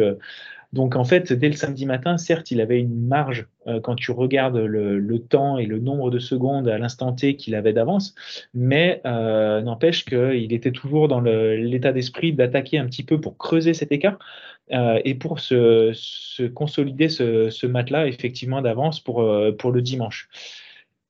[0.72, 4.10] donc en fait, dès le samedi matin, certes, il avait une marge euh, quand tu
[4.10, 8.14] regardes le, temps et le nombre de secondes à l'instant T qu'il avait d'avance,
[8.52, 13.72] mais euh, n'empêche qu'il était toujours dans l'état d'esprit d'attaquer un petit peu pour creuser
[13.72, 14.18] cet écart
[14.72, 20.28] euh, et pour se, consolider ce, matelas effectivement d'avance pour, le dimanche.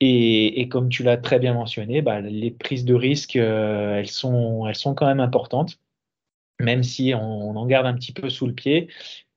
[0.01, 5.07] Et, comme tu l'as très bien mentionné, bah, les prises de risque, elles sont quand
[5.07, 5.79] même importantes
[6.61, 8.89] même si on, en garde un petit peu sous le pied.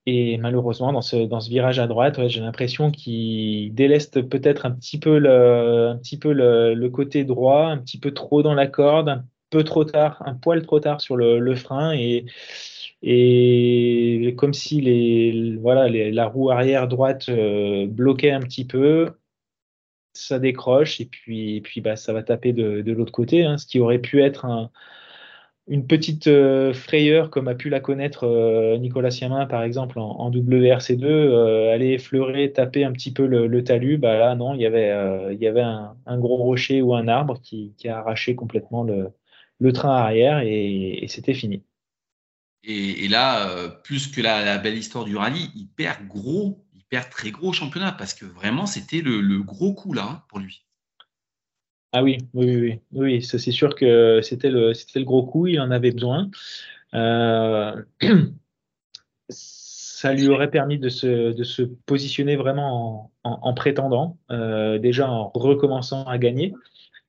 [0.07, 4.71] Et malheureusement, dans ce, dans ce virage à droite, j'ai l'impression qu'il déleste peut-être un
[4.71, 8.65] petit peu, le, un petit peu le, côté droit, un petit peu trop dans la
[8.67, 12.25] corde, un peu trop tard, un poil trop tard sur le, frein et,
[13.03, 19.11] et comme si les, voilà, la roue arrière droite euh, bloquait un petit peu,
[20.13, 23.67] ça décroche et puis, puis bah, ça va taper de, de l'autre côté, hein, ce
[23.67, 24.71] qui aurait pu être un,
[25.67, 30.31] une petite euh, frayeur comme a pu la connaître euh, Nicolas Siamin par exemple en,
[30.31, 34.65] WRC2, euh, aller effleurer, taper un petit peu le, talus, bah là non, il y
[34.65, 41.05] avait, un, gros rocher ou un arbre qui, a arraché complètement le, train arrière et,
[41.07, 41.63] c'était fini.
[42.63, 47.31] Et, là, plus que la, belle histoire du rallye, il perd gros, il perd très
[47.31, 50.65] gros championnat parce que vraiment c'était le, le gros coup là hein, pour lui.
[51.93, 54.73] Ah oui, oui, oui, oui, ça c'est sûr que c'était le,
[55.03, 56.29] gros coup, il en avait besoin.
[56.93, 57.83] Euh,
[59.29, 66.17] ça lui aurait permis de se, positionner vraiment en, prétendant, euh, déjà en recommençant à
[66.17, 66.53] gagner,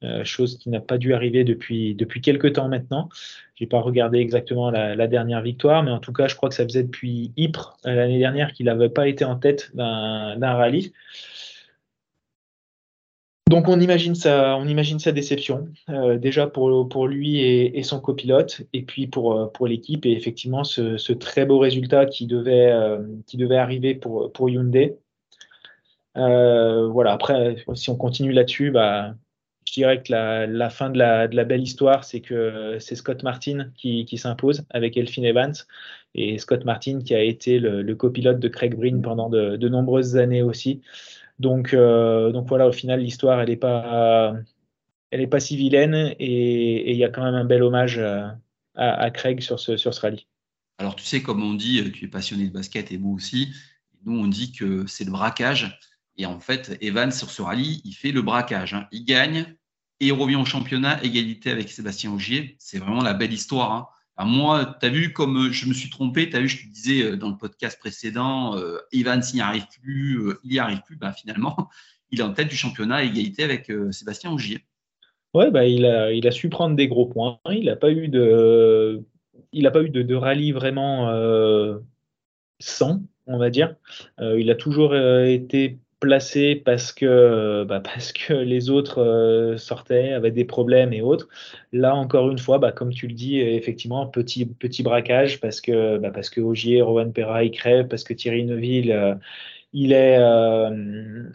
[0.03, 3.09] euh, chose qui n'a pas dû arriver depuis, depuis quelques temps maintenant.
[3.55, 6.57] Je n'ai pas regardé exactement la, dernière victoire, mais en tout cas, je crois que
[6.57, 10.93] ça faisait depuis Ypres l'année dernière qu'il n'avait pas été en tête d'un rallye.
[13.51, 18.63] Donc on imagine sa, on imagine sa déception, euh, déjà pour, lui et, son copilote,
[18.73, 23.37] et puis pour, euh, l'équipe, et effectivement ce, très beau résultat qui devait, euh, qui
[23.37, 24.97] devait arriver pour, pour Hyundai.
[26.15, 29.15] voilà, après, si on continue là-dessus, bah,
[29.67, 34.07] je dirais que la, fin de la, belle histoire, c'est que c'est Scott Martin qui,
[34.17, 35.55] s'impose avec Elfin Evans,
[36.15, 40.43] et Scott Martin qui a été le, copilote de Craig Breen pendant de nombreuses années
[40.43, 40.81] aussi.
[41.43, 44.33] Donc, euh, donc voilà, au final, l'histoire, elle n'est pas,
[45.41, 48.01] si vilaine et il y a quand même un bel hommage
[48.77, 50.27] à, Craig sur ce, rallye.
[50.79, 53.53] Alors, tu sais, comme on dit, tu es passionné de basket et moi aussi.
[54.05, 55.79] Nous, on dit que c'est le braquage.
[56.17, 58.75] Et en fait, Evans, sur ce rallye, il fait le braquage.
[58.75, 58.87] Hein.
[58.93, 59.57] Il gagne
[59.99, 62.57] et il revient au championnat, égalité avec Sébastien Augier.
[62.61, 63.73] C'est vraiment la belle histoire.
[63.73, 63.89] Hein
[64.25, 66.73] moi, tu as vu comme euh, je me suis trompé, tu as vu, je te
[66.73, 70.97] disais euh, dans le podcast précédent, euh, Evans n'y arrive plus, il n'y arrive plus,
[70.97, 71.69] bah, finalement,
[72.11, 74.61] il est en tête du championnat à égalité avec Sébastien Augier.
[75.35, 77.39] Ouais, bah, il, a, il a su prendre des gros points.
[77.51, 79.03] Il n'a pas eu de,
[79.53, 81.09] il pas eu de, rallye vraiment
[82.59, 83.75] sans, on va dire.
[84.21, 90.33] il a toujours été placé parce que, bah, parce que les autres euh, sortaient, avaient
[90.33, 91.29] des problèmes et autres.
[91.73, 95.99] Là, encore une fois, bah, comme tu le dis, effectivement, petit, petit braquage parce que,
[95.99, 99.15] bah, parce que Ogier, Rowan Perra, il crève, parce que Thierry Neuville, euh,
[99.73, 99.95] il.
[99.95, 101.31] Euh,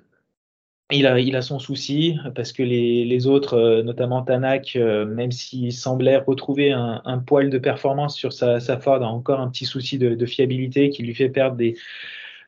[0.91, 7.17] a, son souci parce que les, les autres, notamment Tanak, même s'il semblait retrouver un,
[7.25, 11.13] poil de performance sur sa, Ford, a encore un petit souci de fiabilité qui lui
[11.13, 11.75] fait perdre des,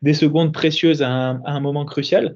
[0.01, 2.35] des secondes précieuses à un, moment crucial.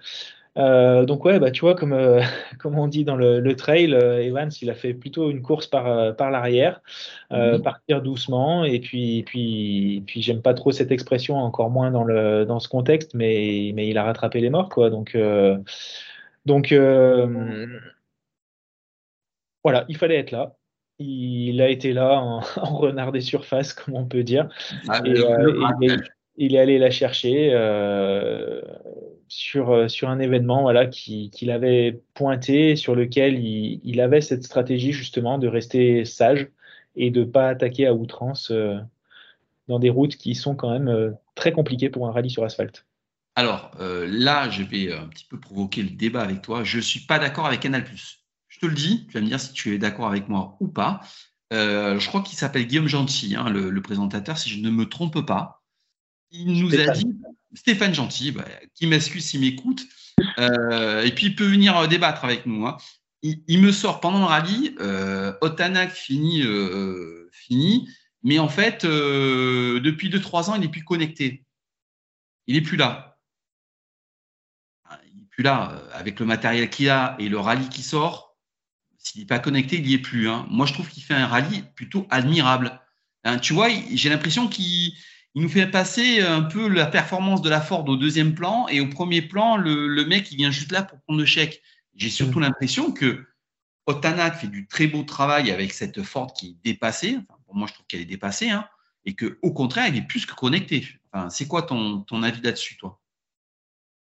[0.55, 2.21] Euh, donc ouais, bah, tu vois, comme, euh,
[2.59, 6.15] comme on dit dans le, trail, euh, Evans, il a fait plutôt une course par,
[6.15, 6.81] par l'arrière,
[7.63, 12.45] partir doucement, et puis, puis, puis j'aime pas trop cette expression, encore moins dans, le,
[12.45, 14.89] dans ce contexte, mais, mais il a rattrapé les morts, quoi.
[14.89, 15.17] Donc,
[16.45, 16.73] donc
[19.63, 20.55] voilà, il fallait être là.
[20.99, 24.49] Il a été là en, renard des surfaces, comme on peut dire.
[24.87, 25.01] Ah,
[26.35, 28.61] il est allé la chercher euh,
[29.27, 35.37] sur, euh, sur un événement qu'il avait pointé, sur lequel il, avait cette stratégie justement
[35.37, 36.47] de rester sage
[36.95, 38.77] et de ne pas attaquer à outrance euh,
[39.67, 42.85] dans des routes qui sont quand même très compliquées pour un rallye sur asphalte.
[43.35, 46.63] Alors là, je vais un petit peu provoquer le débat avec toi.
[46.63, 47.83] Je ne suis pas d'accord avec Canal+.
[48.47, 50.67] Je te le dis, tu vas me dire si tu es d'accord avec moi ou
[50.67, 50.99] pas.
[51.51, 55.62] je crois qu'il s'appelle Guillaume Gentil, hein, le, présentateur, si je ne me trompe pas
[56.33, 57.05] il nous a dit,
[57.53, 59.85] Stéphane Gentil, bah, qui m'excuse s'il m'écoute,
[60.39, 62.65] euh, et puis il peut venir euh, débattre avec nous.
[62.65, 62.77] Hein.
[63.21, 67.87] Il, me sort pendant le rallye, euh, Otanak finit, euh, fini,
[68.21, 71.45] mais en fait, depuis 2-3 ans, il n'est plus connecté.
[72.47, 73.17] Il n'est plus là.
[75.05, 75.83] Il n'est plus là.
[75.93, 78.35] Avec le matériel qu'il a et le rallye qui sort,
[78.97, 80.27] s'il n'est pas connecté, il n'y est plus.
[80.27, 80.45] Hein.
[80.49, 82.81] Moi, je trouve qu'il fait un rallye plutôt admirable.
[83.23, 84.93] Hein, tu vois, j'ai l'impression qu'il
[85.35, 88.79] il nous fait passer un peu la performance de la Ford au deuxième plan et
[88.79, 91.61] au premier plan, le, mec, il vient juste là pour prendre le chèque.
[91.95, 92.43] J'ai surtout mm.
[92.43, 93.25] l'impression que
[93.85, 97.17] Otanak fait du très beau travail avec cette Ford qui est dépassée.
[97.45, 98.49] pour moi, je trouve qu'elle est dépassée.
[98.49, 98.67] Hein,
[99.05, 100.87] et que, au contraire, elle est plus que connectée.
[101.11, 103.01] Enfin, c'est quoi ton, ton avis là-dessus, toi?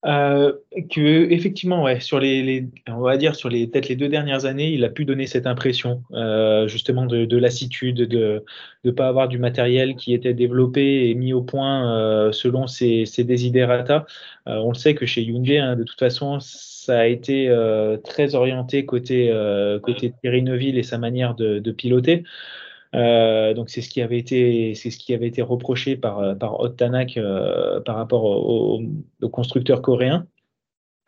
[0.04, 0.52] Euh,
[0.90, 4.70] que effectivement, ouais, sur les, on va dire sur les peut-être les deux dernières années,
[4.70, 8.44] il a pu donner cette impression euh, justement de, lassitude, de
[8.84, 13.04] ne pas avoir du matériel qui était développé et mis au point euh, selon ses,
[13.06, 14.06] ses desiderata.
[14.46, 17.52] on le sait que chez Hyundai, hein, de toute façon, ça a été
[18.04, 19.32] très orienté côté
[19.82, 22.22] côté Thierry Neuville et sa manière de, de piloter.
[22.96, 26.34] Euh, donc c'est ce qui avait été c'est ce qui avait été reproché par euh,
[26.34, 28.80] par Tanak euh, par rapport au,
[29.22, 30.26] au, constructeur coréen.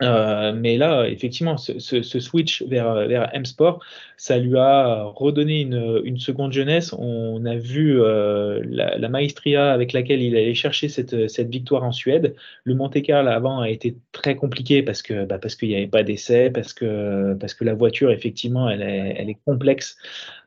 [0.01, 3.81] Euh, mais là, effectivement, ce, ce, switch vers, vers M-Sport,
[4.15, 6.93] ça lui a redonné une, une seconde jeunesse.
[6.97, 11.83] On a vu euh, la, la, maestria avec laquelle il allait chercher cette, cette victoire
[11.83, 12.33] en Suède.
[12.63, 15.87] Le Monte Carlo avant a été très compliqué parce que bah, parce qu'il n'y avait
[15.87, 19.97] pas d'essai, parce que parce que la voiture, effectivement, elle est, elle est complexe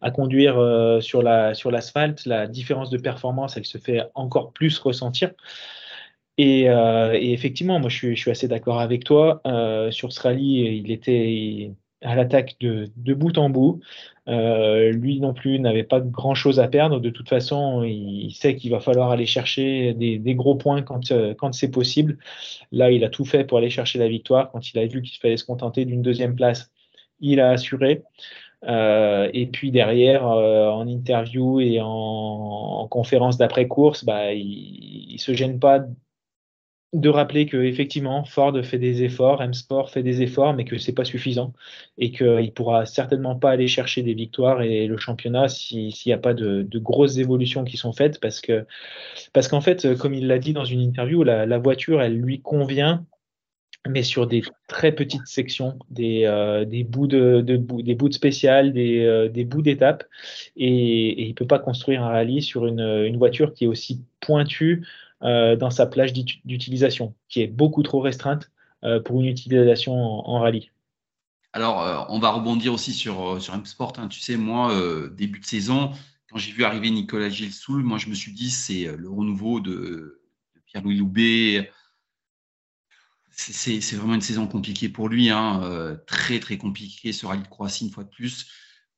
[0.01, 2.25] à conduire euh, sur la sur l'asphalte.
[2.25, 5.33] La différence de performance, elle se fait encore plus ressentir.
[6.41, 9.41] Euh, et, effectivement, moi, je suis, assez d'accord avec toi.
[9.47, 13.81] Euh, sur ce rallye, il était à l'attaque de, bout en bout.
[14.29, 17.01] Euh, lui non plus n'avait pas grand-chose à perdre.
[17.01, 21.71] De toute façon, il, sait qu'il va falloir aller chercher des, gros points quand, c'est
[21.71, 22.19] possible.
[22.73, 24.51] Là, il a tout fait pour aller chercher la victoire.
[24.51, 26.71] Quand il a vu qu'il fallait se contenter d'une deuxième place,
[27.21, 28.03] il a assuré.
[28.67, 35.85] et puis derrière, en interview et en, conférence d'après-course, bah, il ne se gêne pas
[36.93, 40.93] de rappeler que effectivement Ford fait des efforts, M-Sport fait des efforts, mais que c'est
[40.93, 41.55] pas suffisant
[41.97, 46.19] et qu'il pourra certainement pas aller chercher des victoires et le championnat s'il n'y a
[46.19, 48.67] pas de, grosses évolutions qui sont faites parce que
[49.33, 53.07] parce qu'en fait, comme il l'a dit dans une interview, la, voiture elle lui convient
[53.89, 58.73] mais sur des très petites sections, des, euh, des bouts de, des bouts de spécial,
[58.73, 60.05] des, euh, des bouts d'étape,
[60.57, 64.85] et, et, il peut pas construire un rallye sur une, voiture qui est aussi pointue
[64.85, 68.51] euh, dans sa plage d'utilisation, qui est beaucoup trop restreinte
[68.85, 70.73] euh, pour une utilisation en, rallye.
[71.53, 73.93] Alors, euh, on va rebondir aussi sur, sur M-Sport.
[73.99, 74.09] Hein.
[74.09, 74.75] Tu sais, moi,
[75.13, 75.93] début de saison,
[76.29, 80.21] quand j'ai vu arriver Nicolas Gilsoul, moi, je me suis dit, c'est le renouveau de,
[80.67, 81.71] Pierre-Louis Loubet.
[83.31, 85.97] C'est vraiment une saison compliquée pour lui, hein.
[86.07, 88.51] très très compliqué ce rallye de Croatie une fois de plus.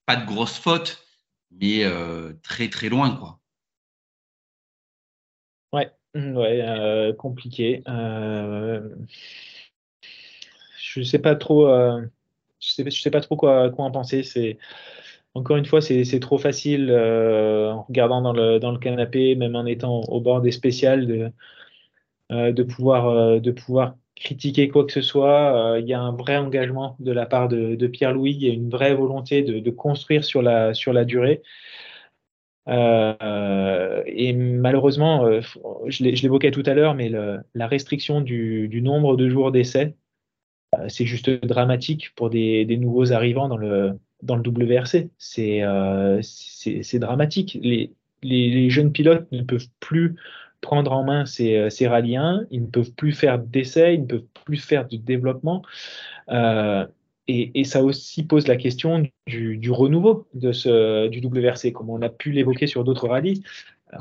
[0.06, 1.04] Pas de grosses fautes,
[1.50, 1.84] mais
[2.42, 3.40] très très loin quoi.
[6.14, 7.82] Mmh, ouais, euh, compliqué.
[7.88, 8.88] Euh,
[10.78, 12.06] je sais euh,
[12.60, 14.58] sais, pas trop quoi, en penser.
[15.34, 20.20] Encore une fois, c'est trop facile en regardant dans le, canapé, même en étant au
[20.20, 21.32] bord des spéciales,
[22.30, 25.76] de, pouvoir critiquer quoi que ce soit.
[25.80, 28.32] Il y a un vrai engagement de la part de, de Pierre-Louis.
[28.32, 31.42] Il y a une vraie volonté de, construire sur la durée.
[32.68, 35.40] Euh, et malheureusement, euh,
[35.86, 39.94] je l'évoquais tout à l'heure, mais la restriction du, nombre de jours d'essai,
[40.78, 45.10] euh, c'est juste dramatique pour des, nouveaux arrivants dans le, dans le WRC.
[45.18, 45.60] C'est
[46.98, 47.58] dramatique.
[47.62, 50.16] Les, jeunes pilotes ne peuvent plus
[50.62, 54.26] prendre en main ces, ces rallyens, ils ne peuvent plus faire d'essais, ils ne peuvent
[54.46, 55.62] plus faire de développement.
[57.26, 62.10] Et, ça aussi pose la question du, renouveau de ce, du WRC, comme on a
[62.10, 63.42] pu l'évoquer sur d'autres rallyes.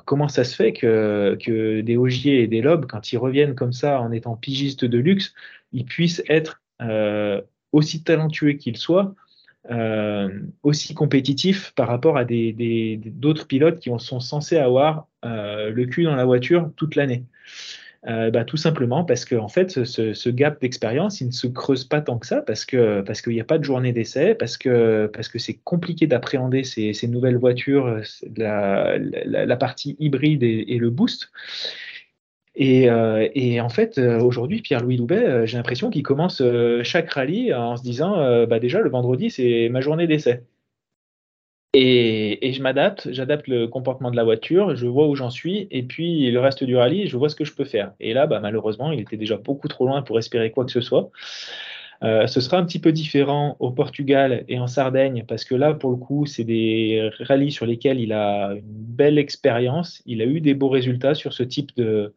[0.05, 3.71] comment ça se fait que, que, des Ogier et des Lobes, quand ils reviennent comme
[3.71, 5.33] ça en étant pigistes de luxe,
[5.71, 9.15] ils puissent être euh, aussi talentueux qu'ils soient,
[9.71, 10.29] euh,
[10.61, 15.85] aussi compétitifs par rapport à d'autres des, d'autres pilotes qui sont censés avoir euh, le
[15.85, 17.23] cul dans la voiture toute l'année
[18.05, 21.85] euh, bah, tout simplement parce que en fait, ce, gap d'expérience, il ne se creuse
[21.85, 24.57] pas tant que ça parce que parce qu'il n'y a pas de journée d'essai, parce
[24.57, 28.01] que parce que c'est compliqué d'appréhender ces, ces, nouvelles voitures, euh,
[28.35, 31.31] la, la, partie hybride et, le boost.
[32.55, 36.43] Et, euh, et, en fait, aujourd'hui, Pierre-Louis Loubet, j'ai l'impression qu'il commence
[36.83, 40.43] chaque rallye en se disant, bah déjà le vendredi, c'est ma journée d'essai.
[41.75, 45.81] Et, je m'adapte, j'adapte le comportement de la voiture, je vois où j'en suis, et
[45.81, 47.93] puis le reste du rallye, je vois ce que je peux faire.
[47.99, 50.81] Et là, bah, malheureusement, il était déjà beaucoup trop loin pour espérer quoi que ce
[50.81, 51.09] soit.
[52.03, 55.73] Euh, ce sera un petit peu différent au Portugal et en Sardaigne, parce que là,
[55.73, 60.03] pour le coup, c'est des rallyes sur lesquels il a une belle expérience.
[60.05, 62.13] Il a eu des beaux résultats sur ce type de,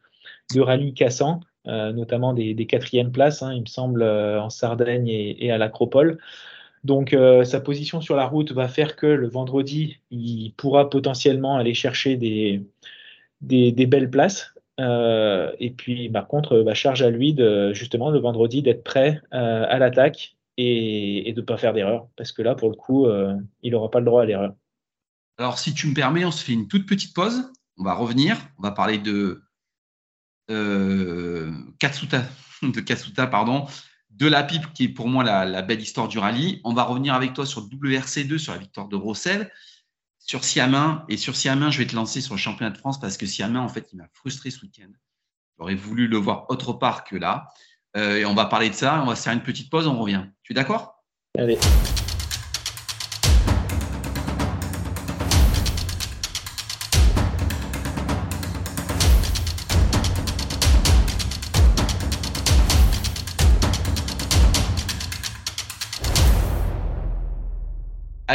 [0.53, 5.07] de rallye cassant, euh, notamment des, quatrièmes places, hein, il me semble, euh, en Sardaigne
[5.07, 6.19] et, et à l'Acropole.
[6.83, 11.57] Donc euh, sa position sur la route va faire que le vendredi, il pourra potentiellement
[11.57, 12.61] aller chercher des,
[13.41, 14.53] des, belles places.
[14.79, 19.21] Euh, et puis par contre, bah, charge à lui de, justement le vendredi d'être prêt
[19.33, 22.07] euh, à l'attaque et, de ne pas faire d'erreur.
[22.15, 23.07] Parce que là, pour le coup,
[23.63, 24.53] il n'aura pas le droit à l'erreur.
[25.37, 27.51] Alors si tu me permets, on se fait une toute petite pause.
[27.77, 28.37] On va revenir.
[28.57, 29.41] On va parler de
[31.79, 32.23] Katsuta,
[32.63, 33.67] de Katsuta pardon,
[34.17, 36.59] de la pipe, qui est pour moi la, belle histoire du rallye.
[36.63, 39.51] On va revenir avec toi sur WRC2, sur la victoire de Rossel,
[40.17, 41.05] sur Siamin.
[41.07, 43.59] Et sur Siamin, je vais te lancer sur le championnat de France parce que Siamin,
[43.59, 44.89] en fait, il m'a frustré ce week-end.
[45.59, 47.47] J'aurais voulu le voir autre part que là.
[47.95, 49.01] Euh, et on va parler de ça.
[49.03, 49.87] On va se faire une petite pause.
[49.87, 50.25] On revient.
[50.43, 51.03] Tu es d'accord?
[51.37, 51.57] Allez.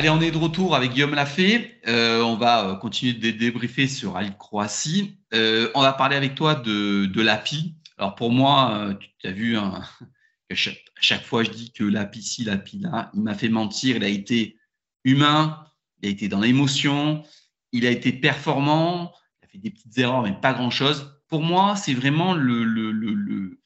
[0.03, 1.81] Allez, on est de retour avec Guillaume Lafay.
[1.87, 5.17] Euh, on va euh, continuer de débriefer sur Al Croatie.
[5.33, 7.77] Euh, on va parler avec toi de, de l'API.
[7.99, 9.81] Alors pour moi, tu as vu, hein,
[10.51, 13.95] à chaque, fois je dis que l'API ci, l'API là, il m'a fait mentir.
[13.95, 14.59] Il a été
[15.05, 15.65] humain,
[16.01, 17.23] il a été dans l'émotion,
[17.71, 21.17] il a été performant, il a fait des petites erreurs, mais pas grand-chose.
[21.29, 23.57] Pour moi, c'est vraiment le,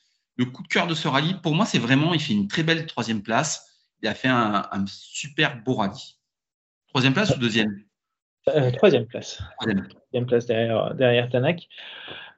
[0.53, 1.33] coup de cœur de ce rallye.
[1.43, 3.71] Pour moi, c'est vraiment, il fait une très belle troisième place.
[4.03, 6.16] Il a fait un, un super beau rallye.
[6.89, 7.83] Troisième place ou deuxième
[8.49, 9.43] euh, Troisième place.
[9.61, 10.27] Troisième.
[10.27, 11.69] place derrière, derrière Tanak.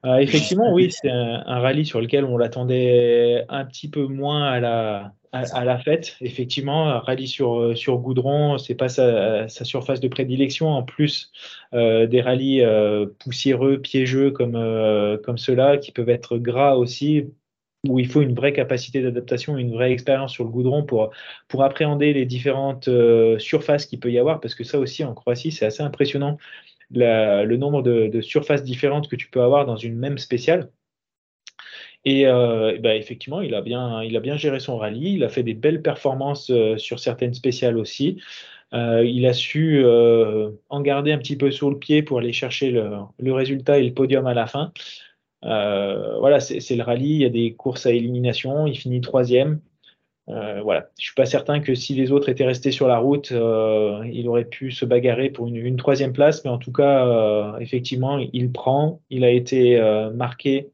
[0.06, 4.60] Euh, effectivement, oui, c'est un, rallye sur lequel on l'attendait un petit peu moins à
[4.60, 6.16] la, à, la fête.
[6.20, 10.68] Effectivement, rallye sur, sur goudron, c'est pas sa, surface de prédilection.
[10.68, 11.30] En plus
[11.72, 12.64] des rallyes
[13.18, 17.26] poussiéreux, piégeux comme, comme ceux-là, qui peuvent être gras aussi,
[17.86, 21.12] où il faut une vraie capacité d'adaptation, une vraie expérience sur le goudron pour,
[21.60, 25.52] appréhender les différentes euh, surfaces qu'il peut y avoir, parce que ça aussi en Croatie,
[25.52, 26.38] c'est assez impressionnant
[26.90, 30.70] le nombre de, surfaces différentes que tu peux avoir dans une même spéciale.
[32.04, 35.28] Et, euh, bah, effectivement, il a, bien, il a bien géré son rallye, il a
[35.28, 38.20] fait des belles performances euh, sur certaines spéciales aussi.
[38.72, 39.84] il a su
[40.68, 43.84] en garder un petit peu sur le pied pour aller chercher le, le résultat et
[43.84, 44.72] le podium à la fin.
[45.44, 49.60] Euh, voilà, c'est le rallye, il y a des courses à élimination, il finit troisième.
[50.28, 53.32] Euh, voilà, je suis pas certain que si les autres étaient restés sur la route,
[53.32, 58.18] euh, il aurait pu se bagarrer pour une, troisième place, mais en tout cas, effectivement,
[58.18, 59.00] il prend.
[59.10, 59.80] Il a été
[60.14, 60.70] marqué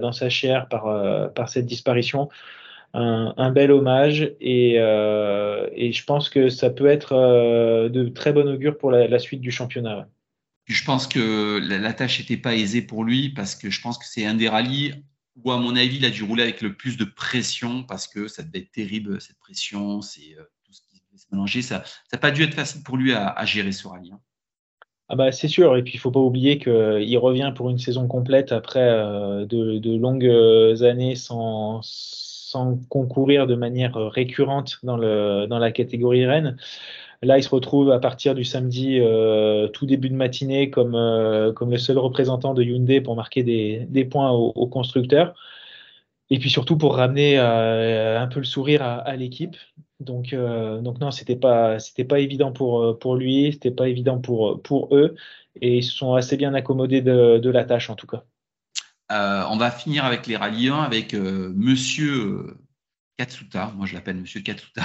[0.00, 2.28] dans sa chair par, par cette disparition.
[2.94, 8.90] Un, bel hommage et, je pense que ça peut être de très bon augure pour
[8.90, 10.08] la, la suite du championnat.
[10.66, 14.04] Je pense que la, tâche n'était pas aisée pour lui parce que je pense que
[14.04, 14.94] c'est un des rallyes
[15.42, 18.26] où, à mon avis, il a dû rouler avec le plus de pression parce que
[18.26, 21.62] ça devait être terrible, cette pression, c'est euh, tout ce qui devait se mélanger.
[21.62, 24.10] Ça n'a pas dû être facile pour lui à, gérer ce rallye.
[24.12, 24.20] Hein.
[25.08, 28.08] Ah bah c'est sûr, et puis il faut pas oublier qu'il revient pour une saison
[28.08, 35.60] complète après euh, de, longues années sans, sans, concourir de manière récurrente dans, le, dans
[35.60, 36.56] la catégorie Rennes.
[37.26, 41.52] Là, il se retrouve à partir du samedi, euh, tout début de matinée, comme, euh,
[41.52, 45.34] comme le seul représentant de Hyundai pour marquer des, points aux, constructeurs.
[46.30, 49.56] Et puis surtout pour ramener euh, un peu le sourire à, l'équipe.
[49.98, 55.16] Donc, non, c'était pas pas évident pour pour lui, c'était pas évident pour eux,
[55.60, 58.22] et ils se sont assez bien accommodés de, la tâche en tout cas.
[59.10, 62.56] on va finir avec les 1 avec Monsieur
[63.16, 63.72] Katsuta.
[63.76, 64.82] Moi, je l'appelle Monsieur Katsuta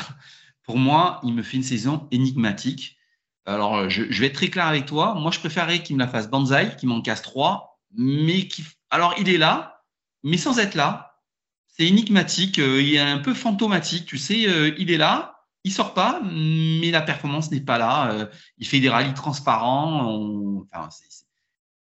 [0.63, 2.97] pour moi, il me fait une saison énigmatique.
[3.45, 5.15] Alors, je, vais être très clair avec toi.
[5.15, 7.79] Moi, je préférerais qu'il me la fasse Banzai, qu'il m'en casse trois.
[7.95, 8.47] Mais
[8.89, 9.83] alors, il est là,
[10.23, 11.19] mais sans être là.
[11.67, 12.59] C'est énigmatique.
[12.59, 14.05] Euh, il est un peu fantomatique.
[14.05, 18.11] Tu sais, euh, il est là, il sort pas, mais la performance n'est pas là.
[18.11, 18.25] Euh,
[18.57, 20.65] il fait des rallyes transparents.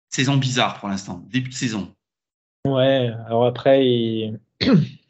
[0.08, 1.94] Saison bizarre pour l'instant, début de saison.
[2.66, 4.40] Ouais, alors après, il...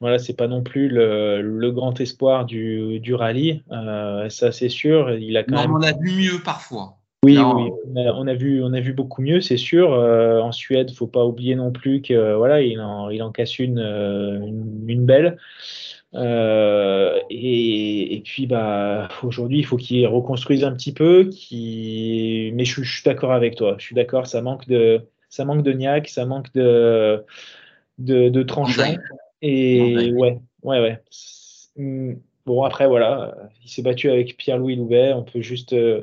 [0.00, 5.14] Voilà, c'est pas non plus le, grand espoir du, rallye, euh, ça c'est sûr.
[5.14, 5.74] Il a quand même...
[5.74, 6.98] On a vu mieux parfois.
[7.24, 9.94] Oui, oui on, a, vu, on a vu beaucoup mieux, c'est sûr.
[9.94, 13.58] Euh, en Suède, faut pas oublier non plus que voilà, il en, il en casse
[13.58, 14.38] une, euh,
[14.86, 15.38] une, belle.
[16.12, 21.24] et, puis bah aujourd'hui, il faut qu'il reconstruise un petit peu.
[21.24, 22.52] Qui...
[22.54, 23.76] Mais je, suis d'accord avec toi.
[23.78, 27.24] Je suis d'accord, ça manque de ça manque de niaque, ça manque de
[27.98, 28.94] de, de tranchant.
[29.48, 31.02] Et ouais, ouais, ouais.
[31.76, 32.14] Hmm,
[32.46, 35.12] bon, après, voilà, il s'est battu avec Pierre-Louis Louvet.
[35.12, 36.02] On peut juste euh,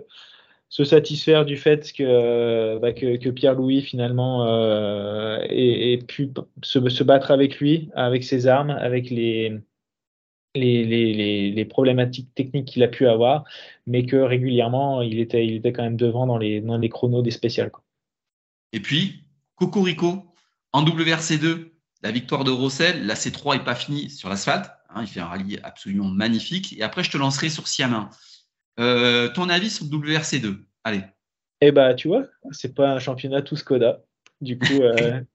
[0.69, 6.31] se satisfaire du fait que, bah, que, Pierre-Louis, finalement, euh, ait, pu
[6.63, 9.57] se, se, battre avec lui, avec ses armes, avec les,
[10.55, 13.43] les, les, les, problématiques techniques qu'il a pu avoir,
[13.87, 17.23] mais que régulièrement, il était, il était quand même devant dans les, dans les chronos
[17.23, 17.71] des spéciales.
[18.71, 19.25] Et puis,
[19.57, 20.33] Cocorico,
[20.71, 21.72] en WRC2,
[22.03, 24.69] la victoire de Rossel, la C3 n'est pas finie sur l'asphalte.
[24.89, 26.77] Hein, il fait un rallye absolument magnifique.
[26.77, 28.09] Et après, je te lancerai sur Siamin.
[28.79, 31.01] Euh, ton avis sur WRC2 Allez.
[31.61, 34.01] Eh bah, tu vois, c'est pas un championnat tout Skoda.
[34.41, 35.21] Du coup, euh,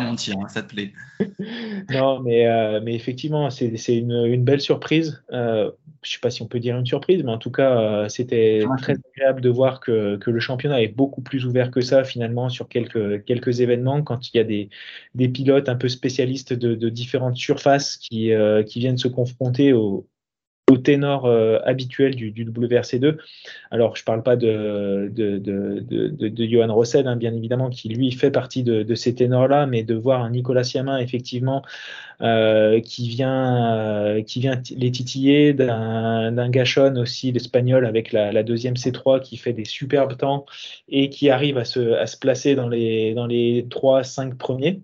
[0.00, 0.92] mentir, hein, ça te plaît.
[1.90, 5.22] non, mais, euh, mais effectivement, c'est une, une, belle surprise.
[5.32, 5.70] Euh,
[6.02, 8.08] je ne sais pas si on peut dire une surprise, mais en tout cas, euh,
[8.08, 12.04] c'était très agréable de voir que, que, le championnat est beaucoup plus ouvert que ça,
[12.04, 14.68] finalement, sur quelques, quelques événements, quand il y a des,
[15.14, 18.30] des pilotes un peu spécialistes de, de différentes surfaces qui,
[18.66, 20.06] qui viennent se confronter aux,
[20.68, 23.18] au ténor euh, habituel du, du, WRC2.
[23.70, 27.88] Alors, je ne parle pas de, de, de, de, Johan Rossel, hein, bien évidemment, qui
[27.88, 31.62] lui fait partie de, ces ténors-là, mais de voir un Nicolas Siamin, effectivement,
[32.20, 38.42] euh, qui, vient, euh, qui vient les titiller, d'un Gachon aussi, l'espagnol, avec la, la,
[38.42, 40.46] deuxième C3, qui fait des superbes temps
[40.88, 44.80] et qui arrive à se, à se placer dans les, dans les 3-5 premiers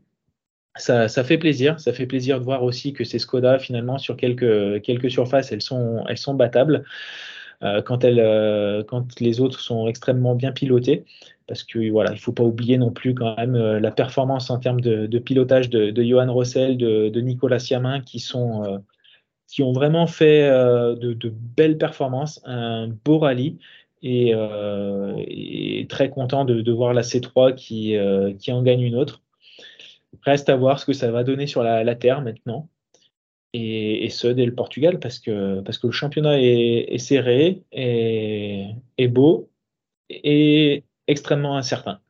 [0.76, 1.78] ça, ça, fait plaisir.
[1.80, 5.62] Ça fait plaisir de voir aussi que ces Skoda, finalement, sur quelques, quelques surfaces, elles
[5.62, 6.84] sont, elles sont battables
[7.62, 11.04] euh, quand, elles, euh, quand les autres sont extrêmement bien pilotées.
[11.46, 14.58] Parce que voilà, il faut pas oublier non plus quand même euh, la performance en
[14.58, 18.78] termes de, de pilotage de, de, Johan Rossel, de, de Nicolas Siamin, qui sont euh,
[19.48, 23.58] qui ont vraiment fait de, de, belles performances, un beau rallye.
[24.04, 27.94] Et, et très content de, de, voir la C3 qui,
[28.38, 29.21] qui en gagne une autre.
[30.22, 32.68] Reste à voir ce que ça va donner sur la, Terre maintenant.
[33.52, 38.66] et, ce dès le Portugal parce que, le championnat est, serré, et
[38.98, 39.50] est beau
[40.08, 42.00] et extrêmement incertain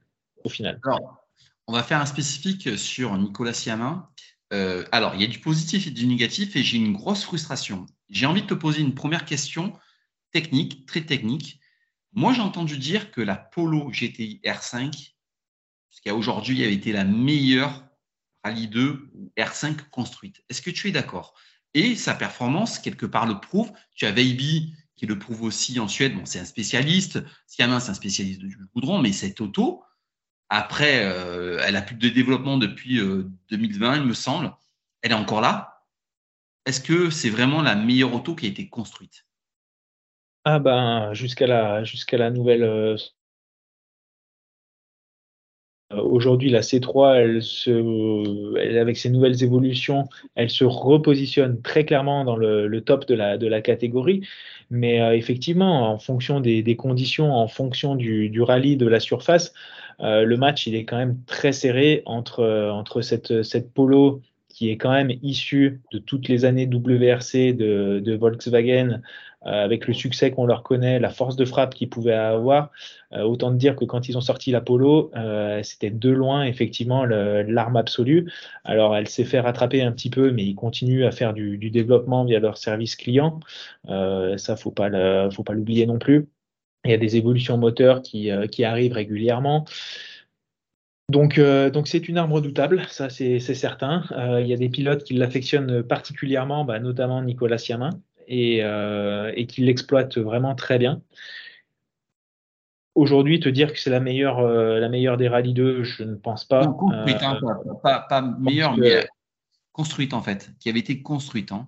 [0.45, 0.81] au final.
[0.85, 1.23] Alors,
[1.67, 4.09] on va faire un spécifique sur Nicolas Siamin.
[4.53, 7.87] Euh, alors, il y a du positif et du négatif et j'ai une grosse frustration.
[8.11, 9.73] J'ai envie de te poser une première question
[10.33, 11.61] technique, très technique.
[12.13, 15.15] Moi, j'ai entendu dire que la Polo GTI R5,
[16.03, 17.85] qui a aujourd'hui avait été la meilleure
[18.45, 20.43] Rallye 2 ou R5 construite.
[20.49, 21.35] Est-ce que tu es d'accord?
[21.75, 23.73] Et sa performance, quelque part, le prouve.
[23.95, 26.15] Tu as Veiby qui le prouve aussi en Suède.
[26.25, 27.23] C'est un spécialiste.
[27.47, 29.83] Siamin, c'est un spécialiste du goudron, mais cette auto,
[30.49, 33.01] après, euh, elle a plus de développement depuis
[33.51, 34.53] 2020, euh, il me semble.
[35.01, 35.87] Elle est encore là.
[36.67, 39.27] Est-ce que c'est vraiment la meilleure auto qui a été construite?
[40.45, 42.97] Ah ben, jusqu'à la, nouvelle euh,
[45.97, 52.37] aujourd'hui, la C3, elle se, avec ses nouvelles évolutions, elle se repositionne très clairement dans
[52.37, 54.27] le, top de la, catégorie.
[54.71, 59.53] Mais euh, effectivement, en fonction des, conditions, en fonction du, rallye de la surface,
[60.01, 64.93] euh, le match il est quand même très serré entre, cette, polo qui est quand
[64.93, 68.97] même issue de toutes les années WRC de, Volkswagen, euh,
[69.45, 72.71] avec le succès qu'on leur connaît, la force de frappe qu'ils pouvaient avoir.
[73.13, 77.05] Euh, autant de dire que quand ils ont sorti l'Apollo, euh, c'était de loin effectivement
[77.05, 78.31] l'arme absolue.
[78.65, 82.25] Alors elle s'est fait rattraper un petit peu, mais ils continuent à faire du, développement
[82.25, 83.41] via leur service client.
[83.87, 86.29] ça, faut pas faut pas l'oublier non plus.
[86.85, 89.65] Il y a des évolutions moteurs qui, arrivent régulièrement.
[91.09, 94.05] Donc, donc c'est une arme redoutable, ça c'est certain.
[94.41, 97.91] il y a des pilotes qui l'affectionnent particulièrement, bah, notamment Nicolas Siamin,
[98.33, 101.03] euh, et, qui l'exploite vraiment très bien.
[102.95, 106.15] Aujourd'hui, te dire que c'est la meilleure, euh, la meilleure des rallyes 2, je ne
[106.15, 106.67] pense pas.
[106.67, 109.07] construite, hein, euh, pas, meilleure, mais
[109.73, 111.53] construite en fait, qui avait été construite.
[111.53, 111.67] Hein.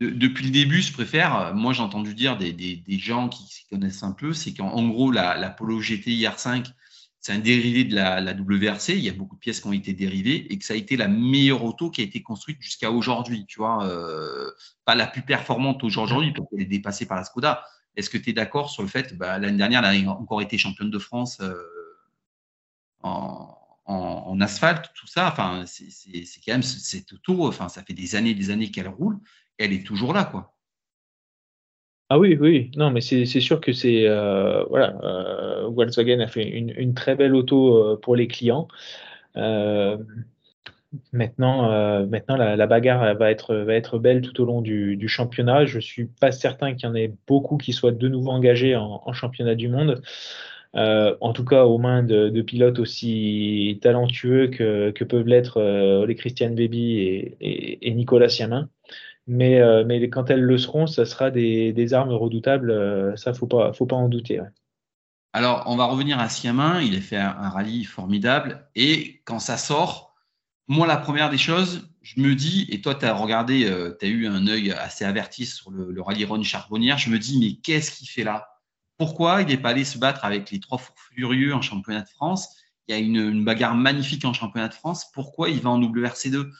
[0.00, 4.12] depuis le début, je préfère, moi j'ai entendu dire des, gens qui s'y connaissent un
[4.12, 6.72] peu, c'est qu'en gros, la, la Polo GTI R5
[7.28, 8.94] c'est un dérivé de la, WRC.
[8.94, 10.96] Il y a beaucoup de pièces qui ont été dérivées et que ça a été
[10.96, 13.44] la meilleure auto qui a été construite jusqu'à aujourd'hui.
[13.46, 14.50] Tu vois, euh,
[14.86, 17.62] pas la plus performante aujourd'hui parce qu'elle est dépassée par la Skoda.
[17.96, 20.56] Est-ce que tu es d'accord sur le fait bah, l'année dernière, elle a encore été
[20.56, 21.62] championne de France euh,
[23.02, 25.28] en, asphalte, tout ça?
[25.28, 27.46] Enfin, c'est quand même cette auto.
[27.46, 29.18] Enfin, ça fait des années, des années qu'elle roule.
[29.58, 30.56] Et elle est toujours là, quoi.
[32.10, 36.42] Ah oui, oui, non, mais c'est sûr que c'est euh, voilà, euh, Volkswagen a fait
[36.48, 38.66] une, très belle auto euh, pour les clients.
[41.12, 45.66] maintenant, maintenant la, bagarre va être va être belle tout au long du, championnat.
[45.66, 49.12] Je suis pas certain qu'il y en ait beaucoup qui soient de nouveau engagés en,
[49.12, 50.02] championnat du monde.
[50.74, 55.60] en tout cas, aux mains de, pilotes aussi talentueux que, peuvent l'être
[56.06, 58.70] les Christian Baby et, et Nicolas Siamin.
[59.28, 62.70] Mais, euh, mais quand elles le seront, ça sera des, armes redoutables.
[62.70, 64.40] Euh, ça, faut pas, faut pas en douter.
[65.34, 66.80] Alors, on va revenir à Siamin.
[66.80, 68.66] Il a fait un, rallye formidable.
[68.74, 70.14] Et quand ça sort,
[70.66, 74.06] moi, la première des choses, je me dis, et toi, tu as regardé, euh, tu
[74.06, 77.60] as eu un œil assez averti sur le, rallye Ron Charbonnière, je me dis, mais
[77.60, 78.48] qu'est-ce qu'il fait là?
[78.96, 80.80] Pourquoi il n'est pas allé se battre avec les trois
[81.12, 82.48] furieux en championnat de France?
[82.88, 85.12] Il y a une, une bagarre magnifique en championnat de France.
[85.12, 86.50] Pourquoi il va en WRC2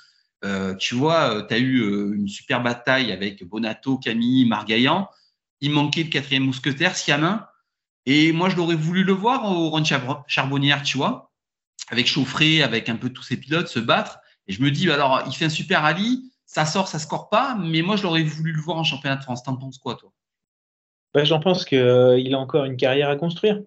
[0.45, 5.09] euh, tu vois, euh, tu as eu euh, une super bataille avec Bonato, Camille, Margaillan.
[5.61, 7.47] Il manquait le quatrième mousquetaire, Siamin.
[8.07, 9.83] Et moi, je l'aurais voulu le voir au Run
[10.27, 11.33] Charbonnière, tu vois,
[11.89, 14.21] avec Chauffré, avec un peu tous ces pilotes se battre.
[14.47, 17.55] Et je me dis, alors, il fait un super rallye, ça sort, ça score pas,
[17.57, 19.43] mais moi, je l'aurais voulu le voir en championnat de France.
[19.43, 20.13] T'en penses quoi, toi?
[21.13, 23.61] Ben, J'en pense qu'il a encore une carrière à construire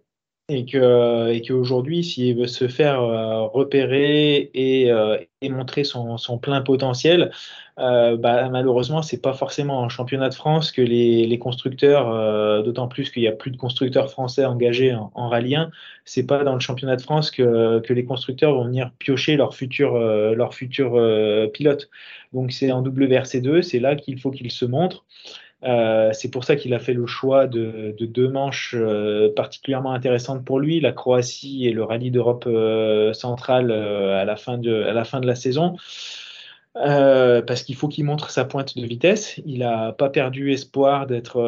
[0.51, 5.17] et que et qu'aujourd'hui, s'il veut se faire euh, repérer et, euh,
[5.49, 7.31] montrer son, plein potentiel,
[7.79, 12.87] euh, bah, malheureusement, c'est pas forcément en championnat de France que les, constructeurs, euh, d'autant
[12.87, 15.71] plus qu'il y a plus de constructeurs français engagés en, rallye 1,
[16.05, 19.97] c'est pas dans le championnat de France que, les constructeurs vont venir piocher leurs futurs
[19.97, 20.99] leurs futurs
[21.53, 21.89] pilotes.
[22.33, 25.05] Donc c'est en WRC2, c'est là qu'il faut qu'ils se montrent.
[25.63, 30.43] Euh, c'est pour ça qu'il a fait le choix de, deux manches euh, particulièrement intéressantes
[30.43, 35.35] pour lui, la Croatie et le rallye d'Europe euh, centrale à, la fin de, la
[35.35, 35.75] saison.
[36.73, 39.39] parce qu'il faut qu'il montre sa pointe de vitesse.
[39.45, 41.41] Il n'a pas perdu espoir d'être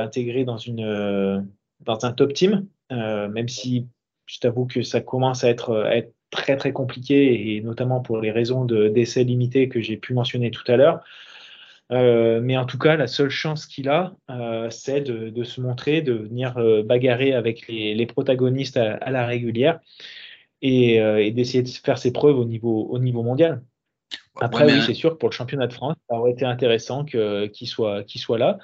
[0.00, 3.86] intégré dans, un top team, même si
[4.26, 8.18] je t'avoue que ça commence à être, à être, très très compliqué, et notamment pour
[8.18, 11.04] les raisons d'essais limités que j'ai pu mentionner tout à l'heure.
[11.92, 16.02] Euh, mais en tout cas, la seule chance qu'il a, euh, c'est de, se montrer,
[16.02, 19.80] de venir euh, bagarrer avec les, protagonistes à, la régulière
[20.62, 23.62] et, d'essayer de faire ses preuves au niveau, au niveau mondial.
[24.40, 27.68] Après, oui, c'est sûr que pour le championnat de France, ça aurait été intéressant qu'il
[27.68, 28.58] soit, soit là.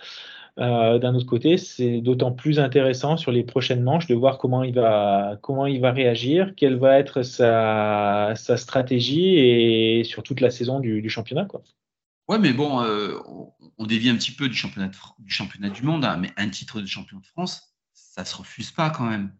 [0.57, 4.75] D'un autre côté, c'est d'autant plus intéressant sur les prochaines manches de voir comment il
[4.75, 10.51] va, comment il va réagir, quelle va être sa, sa stratégie et sur toute la
[10.51, 11.45] saison du, championnat.
[11.45, 11.63] Quoi.
[12.31, 13.19] Ouais, mais bon, euh,
[13.77, 14.89] on dévie un petit peu du championnat,
[15.69, 19.03] du, monde, hein, mais un titre de champion de France, ça se refuse pas quand
[19.03, 19.33] même.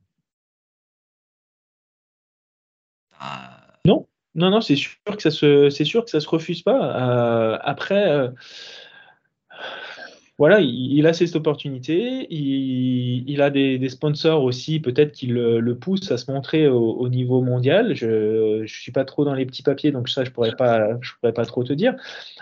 [3.85, 6.97] Non, non, non, c'est sûr que ça se, se refuse pas.
[6.97, 8.33] Euh, après
[10.41, 16.17] voilà, il, a cette opportunité, il, a des, sponsors aussi, peut-être qui le, poussent à
[16.17, 17.95] se montrer au, niveau mondial.
[17.95, 20.99] Je ne suis pas trop dans les petits papiers, donc ça, je ne pourrais, pas,
[21.03, 21.95] je pourrais pas trop te dire.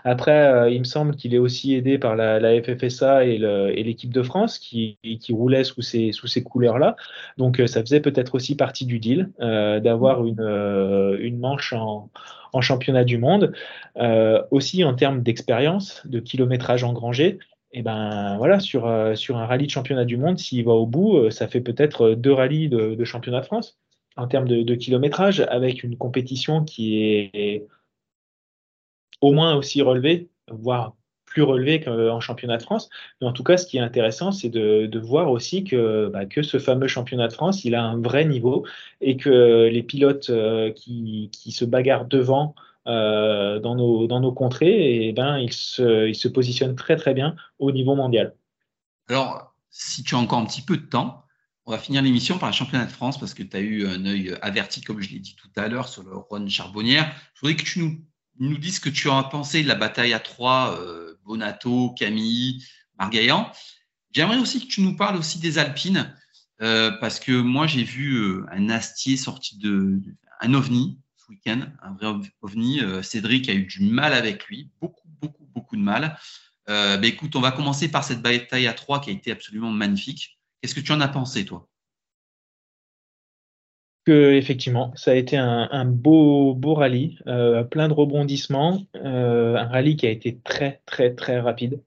[0.05, 4.23] Après, euh, il me semble qu'il est aussi aidé par la, FFSA et l'équipe de
[4.23, 6.95] France qui, qui roulait sous ces, sous ces couleurs-là.
[7.37, 12.11] Donc, euh, ça faisait peut-être aussi partie du deal euh, d'avoir une, une manche en,
[12.53, 13.53] en championnat du monde.
[14.53, 17.41] aussi en termes d'expérience, de kilométrage engrangé,
[17.73, 20.87] et ben voilà, sur, euh, sur un rallye de championnat du monde, s'il va au
[20.87, 23.79] bout, euh, ça fait peut-être deux rallyes de, championnat de France
[24.17, 27.67] en termes de, kilométrage, avec une compétition qui est
[29.21, 32.89] au moins aussi relevée, voire plus relevée qu'en championnat de France.
[33.21, 36.59] Mais en tout cas, ce qui est intéressant, c'est de, voir aussi que, bah, ce
[36.59, 38.67] fameux championnat de France, il a un vrai niveau
[39.01, 42.55] et que les pilotes euh, qui, qui, se bagarrent devant
[42.89, 47.71] euh, dans, nos, contrées, et ben, il se, il se positionne très très bien au
[47.71, 48.35] niveau mondial.
[49.09, 51.23] Alors, si tu as encore un petit peu de temps,
[51.67, 54.07] on va finir l'émission par la championnat de France parce que tu as eu un
[54.07, 57.15] œil averti, comme je l'ai dit tout à l'heure, sur le Rhône Charbonnière.
[57.35, 58.01] Je voudrais que tu
[58.39, 62.65] nous, dises ce que tu as pensé de la bataille à trois, euh, Bonato, Camille,
[62.99, 63.53] Margaillan.
[64.13, 66.15] J'aimerais aussi que tu nous parles aussi des Alpines,
[66.63, 70.01] euh, parce que moi j'ai vu un Astier sorti de,
[70.41, 72.07] un ovni week-end, un vrai
[72.43, 72.81] ovni.
[72.81, 76.17] Euh, Cédric a eu du mal avec lui, beaucoup, beaucoup, beaucoup de mal.
[76.69, 79.71] Euh, bah, écoute, on va commencer par cette bataille à 3 qui a été absolument
[79.71, 80.39] magnifique.
[80.61, 81.69] Qu'est-ce que tu en as pensé, toi?
[84.05, 89.97] Que, effectivement, ça a été un, beau, beau rallye, euh, plein de rebondissements, un rallye
[89.97, 91.83] qui a été très, très, très rapide.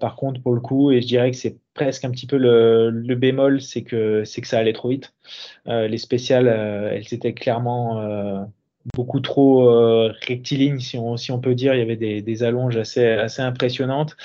[0.00, 3.14] par contre, pour le coup, et je dirais que c'est presque un petit peu le,
[3.16, 5.12] bémol, c'est que, c'est que ça allait trop vite.
[5.66, 8.48] les spéciales, elles étaient clairement
[8.94, 11.74] beaucoup trop euh, rectiligne, si on, peut dire.
[11.74, 14.16] Il y avait des, allonges assez, impressionnantes.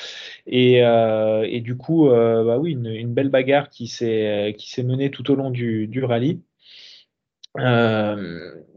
[0.45, 5.35] Et, euh, du coup, euh, bah oui, une, belle bagarre qui s'est menée tout au
[5.35, 6.41] long du, rallye.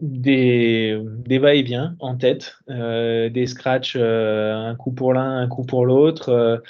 [0.00, 6.62] Des, des va-et-vient en tête, des scratchs, un coup pour l'un, un coup pour l'autre.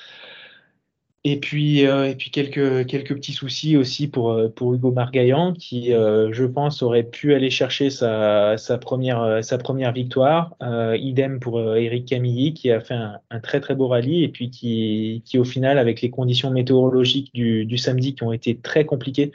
[1.24, 5.52] Et puis, euh, et puis quelques, quelques petits soucis aussi pour, euh, pour Hugo Margaillan,
[5.52, 10.56] qui, euh, je pense, aurait pu aller chercher sa, sa, première, sa première victoire.
[10.96, 15.22] idem pour Eric Camilly, qui a fait un, très très beau rallye, et puis qui,
[15.26, 19.30] qui, au final, avec les conditions météorologiques du, du samedi qui ont été très compliquées,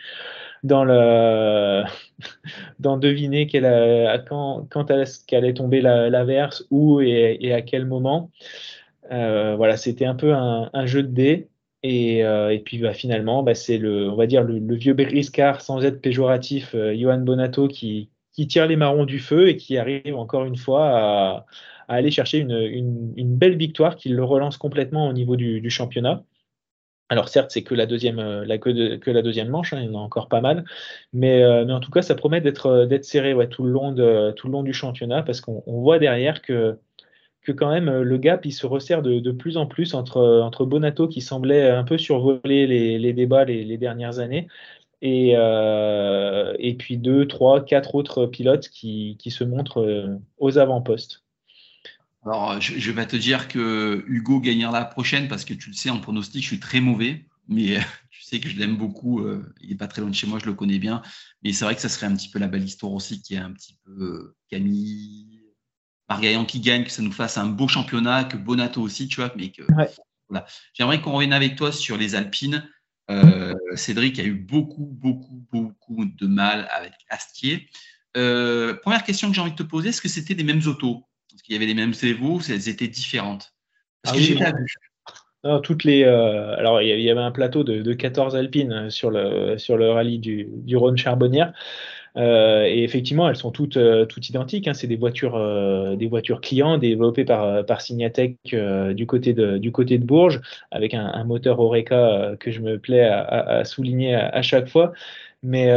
[0.64, 1.84] dans le
[2.80, 4.86] dans deviner quelle, à quand, quand
[5.54, 8.32] tomber l'averse, où et, et, à quel moment.
[9.12, 11.48] voilà, c'était un peu un, un jeu de dés.
[11.86, 15.84] Euh, et, puis bah, finalement, bah, c'est le, on va dire le, vieux briscard sans
[15.84, 18.10] être péjoratif, euh, Johan Bonato, qui,
[18.48, 21.46] tire les marrons du feu et qui arrive encore une fois à,
[21.88, 26.24] aller chercher une, belle victoire qui le relance complètement au niveau du, championnat.
[27.10, 30.42] Alors certes, c'est que la deuxième, euh, manche, hein, il y en a encore pas
[30.42, 30.66] mal,
[31.14, 35.64] mais, en tout cas, ça promet d'être serré tout le long du championnat parce qu'on
[35.68, 36.80] voit derrière que
[37.46, 40.66] que quand même euh, le gap il se resserre de, plus en plus entre, entre
[40.66, 44.48] Bonato qui semblait un peu survoler les, débats les, dernières années
[45.02, 51.24] et, euh, et puis deux, trois, quatre autres pilotes qui, se montrent euh, aux avant-postes.
[52.26, 55.91] Alors, je, vais te dire que Hugo gagnera la prochaine parce que tu le sais,
[55.91, 57.78] en pronostic, je suis très mauvais, mais
[58.10, 59.24] tu sais que je l'aime beaucoup.
[59.62, 61.04] il n'est pas très loin de chez moi, je le connais bien.
[61.43, 63.52] Mais c'est vrai que ça serait un petit peu la histoire aussi qui est un
[63.52, 65.35] petit peu Camille,
[66.10, 69.32] Margaillan qui gagne, que ça nous fasse un beau championnat, que Bonato aussi, tu vois.
[69.36, 69.64] Mais que,
[70.30, 70.45] voilà.
[70.74, 72.68] J'aimerais qu'on revienne avec toi sur les Alpines.
[73.12, 77.68] Euh, Cédric a eu beaucoup, beaucoup, beaucoup de mal avec Astier.
[78.18, 81.03] Euh, première question que j'ai envie de te poser, est-ce que c'était les mêmes autos?
[81.34, 83.53] Est-ce qu'il y avait les mêmes Evo elles étaient différentes?
[84.01, 85.62] Parce ah que j'ai pas vu.
[85.64, 89.78] toutes les, euh, alors il y avait un plateau de, 14 Alpines sur le, sur
[89.78, 91.47] le rallye du, du Rhône Charbonnière.
[91.47, 91.53] Euh,
[92.18, 94.68] et effectivement, elles sont toutes, euh, toutes identiques.
[94.68, 94.74] Hein.
[94.74, 99.72] C'est des voitures, euh, des voitures clients développées par, par Signatec du, côté de, du
[99.72, 100.41] côté de Bourges,
[100.72, 104.93] avec un, moteur Oreca que je me plais à, souligner à, chaque fois.
[105.43, 105.68] Mais,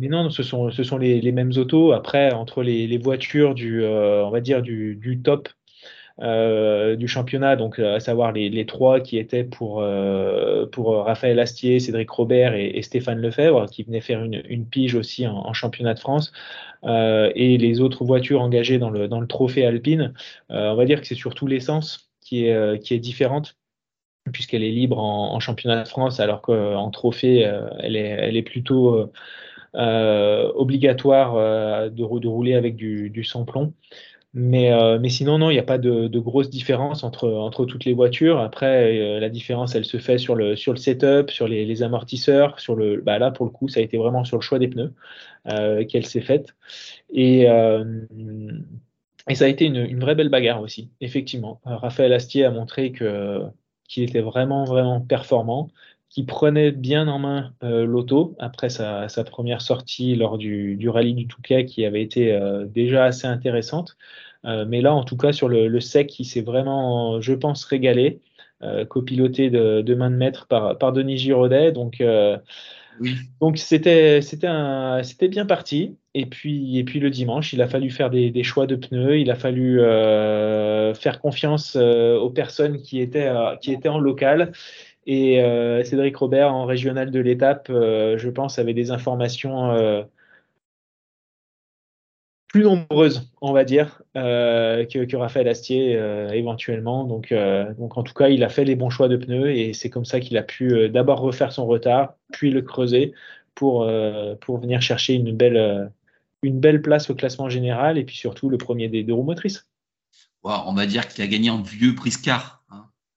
[0.00, 1.92] mais, non, ce sont, ce sont les, les, mêmes autos.
[1.92, 5.48] Après, entre les, les voitures du, on va dire du, du top
[6.18, 9.84] du championnat, donc à savoir les, trois qui étaient pour,
[10.70, 15.52] pour Raphaël Astier, Cédric Robert et, Stéphane Lefebvre, qui venaient faire une, pige aussi en,
[15.52, 16.32] championnat de France,
[16.84, 20.14] et les autres voitures engagées dans le, trophée alpine.
[20.50, 23.56] on va dire que c'est surtout l'essence qui est, différente
[24.32, 29.12] puisqu'elle est libre en, championnat de France, alors qu'en trophée, euh, elle, est, plutôt euh,
[29.74, 31.34] euh, obligatoire
[31.90, 33.74] de, rouler avec du, du sans-plomb.
[34.34, 37.92] Mais, mais, sinon, non, il n'y a pas de, grosse différence entre, entre toutes les
[37.92, 38.40] voitures.
[38.40, 42.58] Après, la différence, elle se fait sur le, sur le setup, sur les, amortisseurs.
[42.58, 44.68] Sur le, bah là, pour le coup, ça a été vraiment sur le choix des
[44.68, 44.92] pneus
[45.88, 46.56] qu'elle s'est faite.
[47.12, 47.46] Et,
[49.28, 51.60] et ça a été une, une, vraie belle bagarre aussi, effectivement.
[51.64, 53.42] Raphaël Astier a montré que
[53.88, 55.70] qui était vraiment, vraiment performant,
[56.14, 61.26] qui prenait bien en main euh, l'auto après sa, première sortie lors du, rallye du
[61.26, 63.96] Touquet qui avait été euh, déjà assez intéressante.
[64.44, 68.20] Euh, mais là, en tout cas, sur le, sec, il s'est vraiment, je pense, régalé,
[68.88, 71.72] copiloté de, de, main de maître par, par Denis Giraudet.
[71.72, 72.02] Donc,
[73.40, 75.98] donc c'était c'était bien parti.
[76.14, 79.18] Et puis et puis le dimanche, il a fallu faire des, choix de pneus.
[79.18, 84.52] Il a fallu faire confiance aux personnes qui étaient qui étaient en local.
[85.06, 85.36] Et
[85.84, 90.06] Cédric Robert en régional de l'étape, je pense, avait des informations
[92.54, 97.02] plus nombreuses, on va dire, euh, que, Raphaël Astier euh, éventuellement.
[97.02, 99.72] Donc, euh, donc, en tout cas, il a fait les bons choix de pneus et
[99.72, 103.12] c'est comme ça qu'il a pu d'abord refaire son retard, puis le creuser
[103.56, 103.90] pour,
[104.40, 105.90] pour venir chercher une belle,
[106.42, 109.66] une belle place au classement général et puis surtout le premier des deux roues motrices.
[110.44, 112.53] on va dire qu'il a gagné en vieux briscard, hein,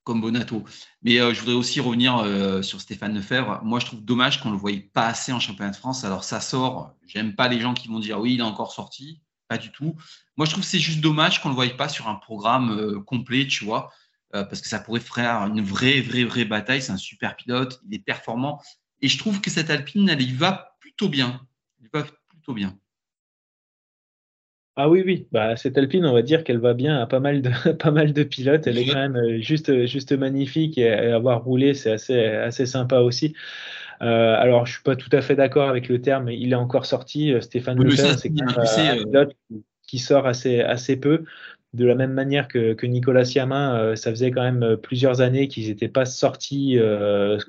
[0.08, 0.64] comme Bonato.
[1.04, 2.24] Mais je voudrais aussi revenir
[2.64, 3.60] sur Stéphane Lefebvre.
[3.64, 6.04] Moi, je trouve dommage qu'on ne le voyait pas assez en championnat de France.
[6.06, 6.96] Alors, ça sort.
[7.06, 9.96] J'aime pas les gens qui vont dire oui, il est encore sorti pas du tout.
[10.36, 13.00] Moi, je trouve c'est juste dommage qu'on ne le voie pas sur un programme euh,
[13.00, 13.92] complet, tu vois,
[14.36, 16.82] euh, parce que ça pourrait faire une vraie, vraie, vraie bataille.
[16.82, 18.62] C'est un super pilote, il est performant.
[19.02, 21.42] Et je trouve que cette Alpine, elle y va plutôt bien.
[21.82, 22.78] Elle va plutôt bien.
[24.80, 27.42] Ah oui, oui, bah, cette Alpine, on va dire qu'elle va bien à pas mal
[27.42, 28.68] de, pas mal de pilotes.
[28.68, 33.00] Elle est quand même euh, juste, juste magnifique et avoir roulé, c'est assez, assez sympa
[33.00, 33.34] aussi.
[34.02, 36.30] Euh, alors, je suis pas tout à fait d'accord avec le terme.
[36.30, 37.34] Il est encore sorti.
[37.34, 39.36] Euh, Stéphane Lefebvre, c'est un euh, pilote
[39.88, 41.24] qui sort assez, assez peu.
[41.74, 45.68] De la même manière que, que Nicolas Siamin, ça faisait quand même plusieurs années qu'ils
[45.68, 46.80] n'étaient pas sortis,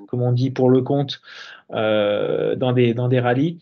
[0.09, 1.23] comme on dit, pour le compte
[1.71, 3.59] dans, des, dans des rallyes.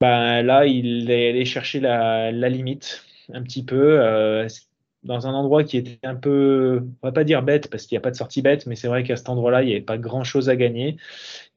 [0.00, 3.98] Ben, là, il est allé chercher la, limite un petit peu
[5.04, 7.98] dans un endroit qui était un peu, on va pas dire bête parce qu'il n'y
[7.98, 9.98] a pas de sortie bête, mais c'est vrai qu'à cet endroit-là, il n'y avait pas
[9.98, 10.96] grand-chose à gagner.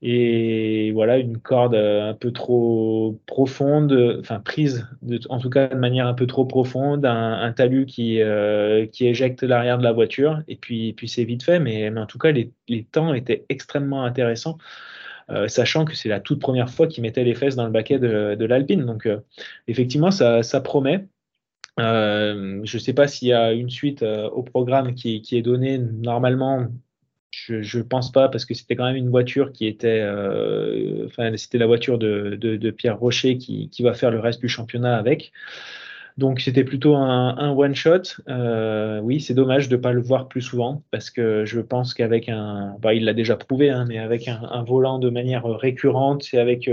[0.01, 4.87] Et voilà, une corde un peu trop profonde, enfin prise,
[5.29, 9.43] en tout cas de manière un peu trop profonde, un, talus qui, euh, qui éjecte
[9.43, 12.31] l'arrière de la voiture, et puis, puis c'est vite fait, mais, mais en tout cas,
[12.31, 14.57] les, les temps étaient extrêmement intéressants.
[15.30, 17.99] Euh, sachant que c'est la toute première fois qu'il mettait les fesses dans le baquet
[17.99, 18.86] de, l'Alpine.
[18.86, 19.19] Donc, euh,
[19.67, 21.07] effectivement, ça, promet.
[21.80, 25.78] Euh, je ne sais pas s'il y a une suite au programme qui, est donné.
[25.78, 26.67] Normalement,
[27.32, 30.03] je ne pense pas parce que c'était quand même une voiture qui était,
[31.05, 35.32] enfin, c'était la voiture de, Pierre Rocher qui, va faire le reste du championnat avec.
[36.18, 38.01] Donc c'était plutôt un, one shot.
[39.03, 42.30] oui, c'est dommage de ne pas le voir plus souvent parce que je pense qu'avec
[42.30, 46.39] un, bah, il l'a déjà prouvé, hein, mais avec un, volant de manière récurrente et
[46.39, 46.70] avec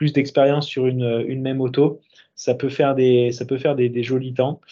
[0.00, 2.00] plus d'expérience sur une, même auto,
[2.34, 3.32] ça peut faire des,
[4.02, 4.62] jolis temps.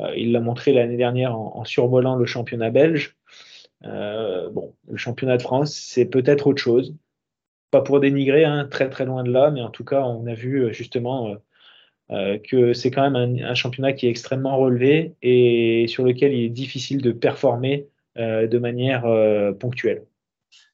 [0.00, 3.16] Euh, il l'a montré l'année dernière en, survolant le championnat belge.
[3.84, 6.96] Euh, bon, le championnat de France, c'est peut-être autre chose.
[7.70, 10.34] Pas pour dénigrer, hein, très très loin de là, mais en tout cas, on a
[10.34, 10.74] vu
[12.12, 16.44] euh, que c'est quand même un, championnat qui est extrêmement relevé et sur lequel il
[16.44, 19.04] est difficile de performer de manière
[19.58, 20.04] ponctuelle.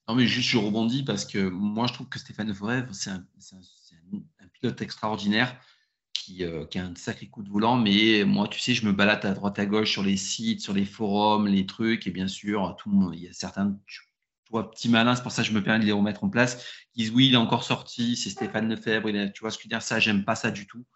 [0.08, 3.24] Non, mais juste je rebondis parce que moi je trouve que Stéphane Forèvre, c'est un,
[4.60, 5.56] pilote extraordinaire.
[6.40, 7.76] Euh, qui, a un sacré coup de volant.
[7.76, 10.74] Mais moi, tu sais, je me balade à droite à gauche sur les sites, sur
[10.74, 12.06] les forums, les trucs.
[12.06, 13.76] Et bien sûr, tout le monde, il y a certains
[14.44, 16.64] toi, petit malin, c'est pour ça que je me permets de les remettre en place,
[16.94, 19.68] qui disent oui, il est encore sorti, c'est Stéphane Lefebvre, tu vois ce que je
[19.68, 20.86] veux dire, ça, j'aime pas ça du tout.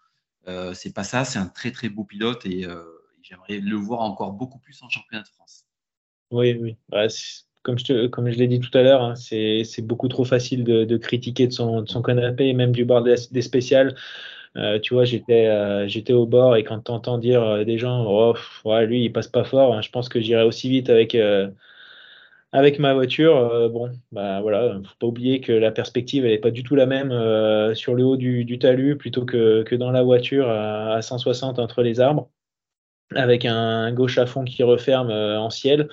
[0.47, 2.83] Euh, c'est pas ça, c'est un très très beau pilote et euh,
[3.21, 5.65] j'aimerais le voir encore beaucoup plus en championnat de France.
[6.31, 6.77] Oui, oui.
[7.61, 11.53] comme je, l'ai dit tout à l'heure, hein, c'est beaucoup trop facile de, critiquer de
[11.53, 13.95] son, de canapé et même du bord des, spéciales.
[14.55, 18.35] Euh, tu vois, j'étais au bord et quand tu entends dire des gens, oh,
[18.81, 21.15] lui, il passe pas fort, hein, je pense que j'irai aussi vite avec,
[22.53, 23.69] avec ma voiture.
[23.71, 26.85] bon, bah voilà, faut pas oublier que la perspective, elle est pas du tout la
[26.85, 27.09] même
[27.75, 31.99] sur le haut du, talus plutôt que, que dans la voiture à, 160 entre les
[31.99, 32.29] arbres.
[33.15, 35.89] avec un gauche à fond qui referme en ciel.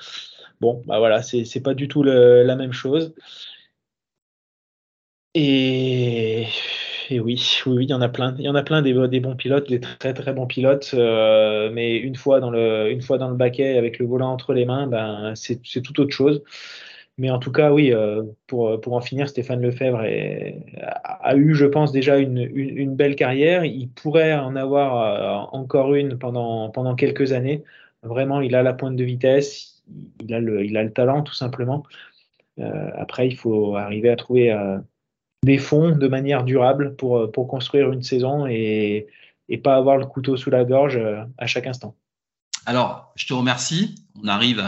[0.61, 3.15] Bon, bah voilà, c'est pas du tout la même chose.
[5.35, 6.47] Et,
[7.19, 8.35] oui, oui, il y en a plein.
[8.39, 10.93] Il y en a plein des, bons pilotes, des très très bons pilotes.
[10.95, 14.53] Euh, mais une fois dans le, une fois dans le baquet avec le volant entre
[14.55, 16.43] les mains, ben c'est tout autre chose.
[17.19, 20.03] Mais en tout cas, oui, euh, pour, pour en finir, Stéphane Lefebvre
[20.95, 23.65] a, eu, je pense, déjà une, une, belle carrière.
[23.65, 27.65] Il pourrait en avoir euh, encore une pendant, pendant quelques années.
[28.03, 29.83] Vraiment, il a la pointe de vitesse,
[30.21, 31.85] il a le, il a le talent, tout simplement.
[32.59, 34.51] après, il faut arriver à trouver
[35.43, 39.07] des fonds de manière durable pour, euh, pour construire une saison et,
[39.49, 41.97] et pas avoir le couteau sous la gorge euh, à chaque instant.
[42.66, 43.95] Alors, je te remercie.
[44.22, 44.62] On arrive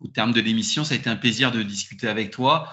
[0.00, 0.84] au terme de l'émission.
[0.84, 2.68] Ça a été un plaisir de discuter avec toi.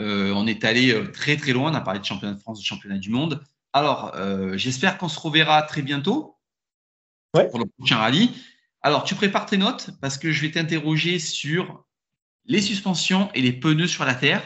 [0.00, 1.72] Euh, on est allé très très loin.
[1.72, 3.42] On a parlé de championnat de France, de championnat du monde.
[3.72, 4.14] Alors,
[4.52, 6.36] j'espère qu'on se reverra très bientôt
[7.32, 8.30] pour le prochain rallye.
[8.82, 11.86] Alors, tu prépares tes notes parce que je vais t'interroger sur
[12.44, 14.42] les suspensions et les pneus sur la terre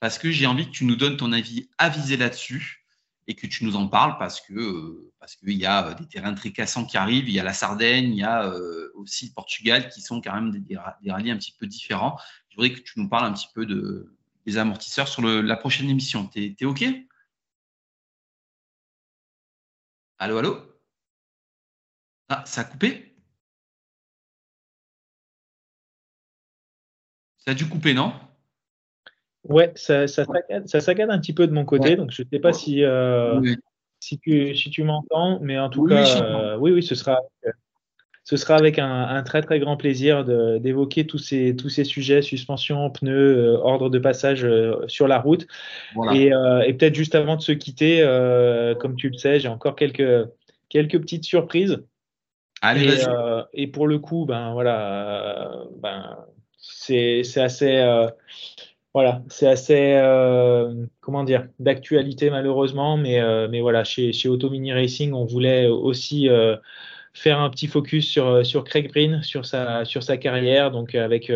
[0.00, 2.86] parce que j'ai envie que tu nous donnes ton avis avisé là-dessus
[3.26, 6.06] et que tu nous en parles parce que euh, parce qu'il y a euh, des
[6.08, 9.28] terrains très cassants qui arrivent, il y a la Sardaigne, il y a euh, aussi
[9.28, 10.76] le Portugal qui sont quand même des, des,
[11.12, 12.18] rallyes un petit peu différents.
[12.48, 15.88] Je voudrais que tu nous parles un petit peu de, des amortisseurs sur la prochaine
[15.90, 16.26] émission.
[16.26, 16.84] T'es es OK?
[20.18, 20.56] Allô, allô?
[22.28, 23.14] Ah, ça a coupé?
[27.38, 28.29] Ça a dû couper, non?
[29.50, 30.24] Ouais, ça, ça,
[30.80, 33.40] saccade, un petit peu de mon côté, donc je ne sais pas si, euh,
[33.98, 37.18] si tu, si tu m'entends, mais en tout cas, euh, oui, oui, ce sera,
[38.22, 40.24] ce sera avec un, très très grand plaisir
[40.60, 44.46] d'évoquer tous ces, tous ces sujets, suspension, pneus, euh, ordre de passage
[44.86, 45.48] sur la route.
[46.14, 48.02] Et, et peut-être juste avant de se quitter,
[48.78, 50.28] comme tu le sais, j'ai encore quelques,
[50.68, 51.82] quelques petites surprises.
[52.62, 53.02] Allez,
[53.54, 56.18] et, et, pour le coup, ben voilà, ben,
[56.56, 57.82] c'est assez
[58.92, 64.50] voilà, c'est assez, euh, comment dire, d'actualité malheureusement, mais, euh, mais voilà, chez, chez Auto
[64.50, 66.56] Mini Racing, on voulait aussi euh,
[67.14, 71.32] faire un petit focus sur, sur Craig Breen, sur sa, sur sa carrière, donc avec,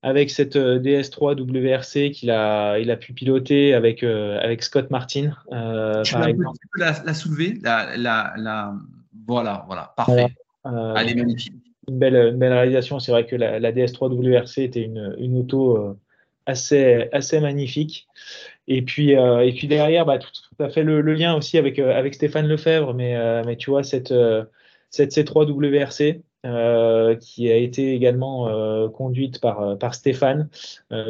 [0.00, 5.32] avec cette DS3 WRC qu'il a, il a pu piloter avec, avec Scott Martin.
[6.02, 6.56] Tu par exemple.
[6.76, 8.72] La, la soulever, la, la, la,
[9.26, 10.34] voilà, voilà, parfait.
[10.64, 11.52] Elle est magnifique.
[11.88, 12.98] Une belle, une belle réalisation.
[13.00, 15.98] C'est vrai que la, la DS3 WRC était une, une auto
[16.46, 18.06] assez, assez magnifique.
[18.66, 21.96] Et puis, euh, et puis derrière, bah, tout, à fait le, lien aussi avec, euh,
[21.96, 24.14] avec Stéphane Lefebvre, mais, euh, mais tu vois, cette,
[24.90, 26.22] cette C3 WRC
[27.20, 30.50] qui a été également conduite par, par Stéphane,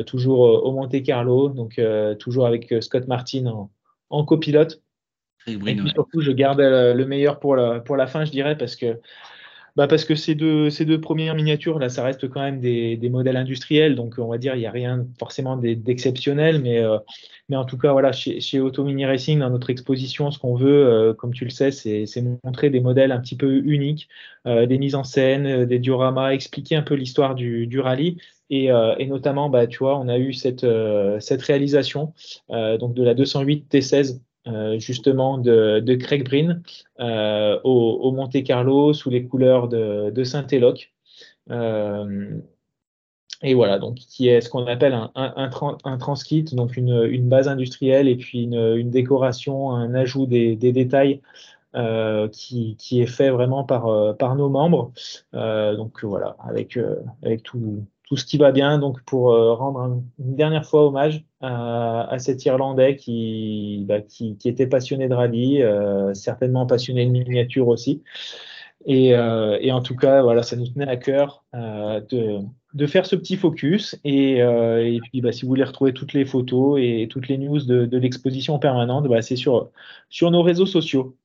[0.07, 1.81] toujours au Monte Carlo, donc
[2.21, 3.71] toujours avec Scott Martin en,
[4.11, 4.81] en copilote.
[5.49, 8.77] Et puis surtout, je garde le meilleur pour la, pour la fin, je dirais, parce
[8.77, 9.01] que
[9.77, 12.97] bah parce que ces deux, ces deux premières miniatures, là, ça reste quand même des,
[12.97, 16.99] des modèles industriels, donc on va dire il n'y a rien forcément d'exceptionnel, mais, euh,
[17.49, 20.55] mais en tout cas, voilà, chez, chez Auto Mini Racing, dans notre exposition, ce qu'on
[20.55, 22.07] veut, euh, comme tu le sais, c'est
[22.45, 24.09] montrer des modèles un petit peu uniques,
[24.47, 28.19] euh, des mises en scène, des dioramas, expliquer un peu l'histoire du, du rallye.
[28.51, 30.67] Et, et, notamment, bah, tu vois, on a eu cette,
[31.19, 32.13] cette réalisation
[32.51, 36.63] donc de la 208 T16 euh, justement de, de, Craig Breen
[37.01, 40.93] euh, au, au, Monte Carlo sous les couleurs de, de Saint-Éloque.
[41.51, 42.39] Euh,
[43.43, 45.51] et voilà, donc qui est ce qu'on appelle un, un,
[45.85, 50.57] un, transkit, donc une, une, base industrielle et puis une, une décoration, un ajout des,
[50.57, 51.21] des détails
[51.75, 54.93] euh, qui, qui, est fait vraiment par, par nos membres.
[55.33, 56.79] Donc voilà, avec,
[57.23, 57.85] avec tout,
[58.15, 62.45] tout ce qui va bien, donc pour euh, rendre une dernière fois hommage à, cet
[62.45, 68.05] Irlandais qui, bah, qui, qui, était passionné de rallye, euh, certainement passionné de miniature aussi.
[68.87, 72.39] Et, euh, et, en tout cas, voilà, ça nous tenait à cœur de,
[72.75, 73.99] de, faire ce petit focus.
[74.05, 74.41] Et,
[75.11, 77.99] puis, bah, si vous voulez retrouver toutes les photos et toutes les news de, de
[77.99, 79.71] l'exposition permanente, bah, c'est sur,
[80.09, 81.17] sur nos réseaux sociaux.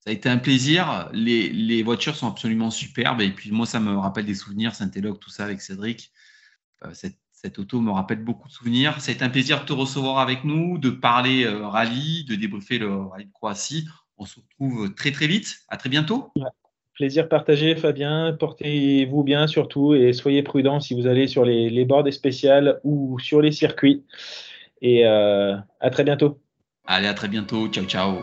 [0.00, 1.10] Ça a été un plaisir.
[1.12, 3.20] Les, les, voitures sont absolument superbes.
[3.20, 6.10] Et puis, moi, ça me rappelle des souvenirs, Saint-Éloque, tout ça avec Cédric.
[6.84, 8.98] Euh, cette, cette, auto me rappelle beaucoup de souvenirs.
[9.00, 12.34] Ça a été un plaisir de te recevoir avec nous, de parler euh, rallye, de
[12.34, 13.86] débriefer le rallye de Croatie.
[14.16, 15.58] On se retrouve très, très vite.
[15.68, 16.32] À très bientôt.
[16.94, 18.36] Plaisir partagé, Fabien.
[18.38, 23.18] Portez-vous bien surtout et soyez prudents si vous allez sur les, les bords spéciales ou
[23.18, 24.04] sur les circuits.
[24.82, 26.40] Et euh, à très bientôt.
[26.86, 27.68] Allez, à très bientôt.
[27.68, 28.22] Ciao, ciao.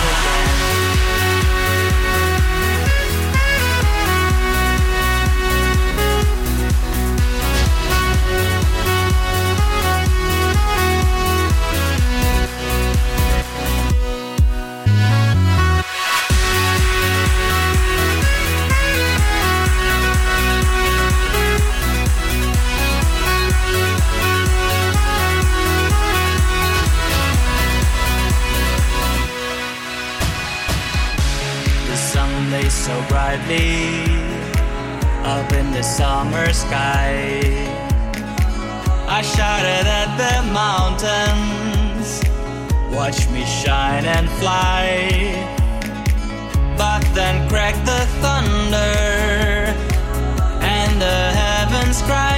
[0.00, 1.27] again.
[32.88, 34.02] So brightly
[35.22, 37.42] up in the summer sky.
[39.18, 42.08] I shouted at the mountains,
[42.96, 44.86] watch me shine and fly.
[46.78, 48.96] But then cracked the thunder,
[50.76, 52.37] and the heavens cried.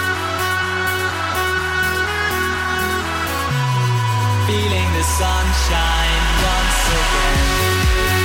[4.51, 8.20] Feeling the sunshine once again.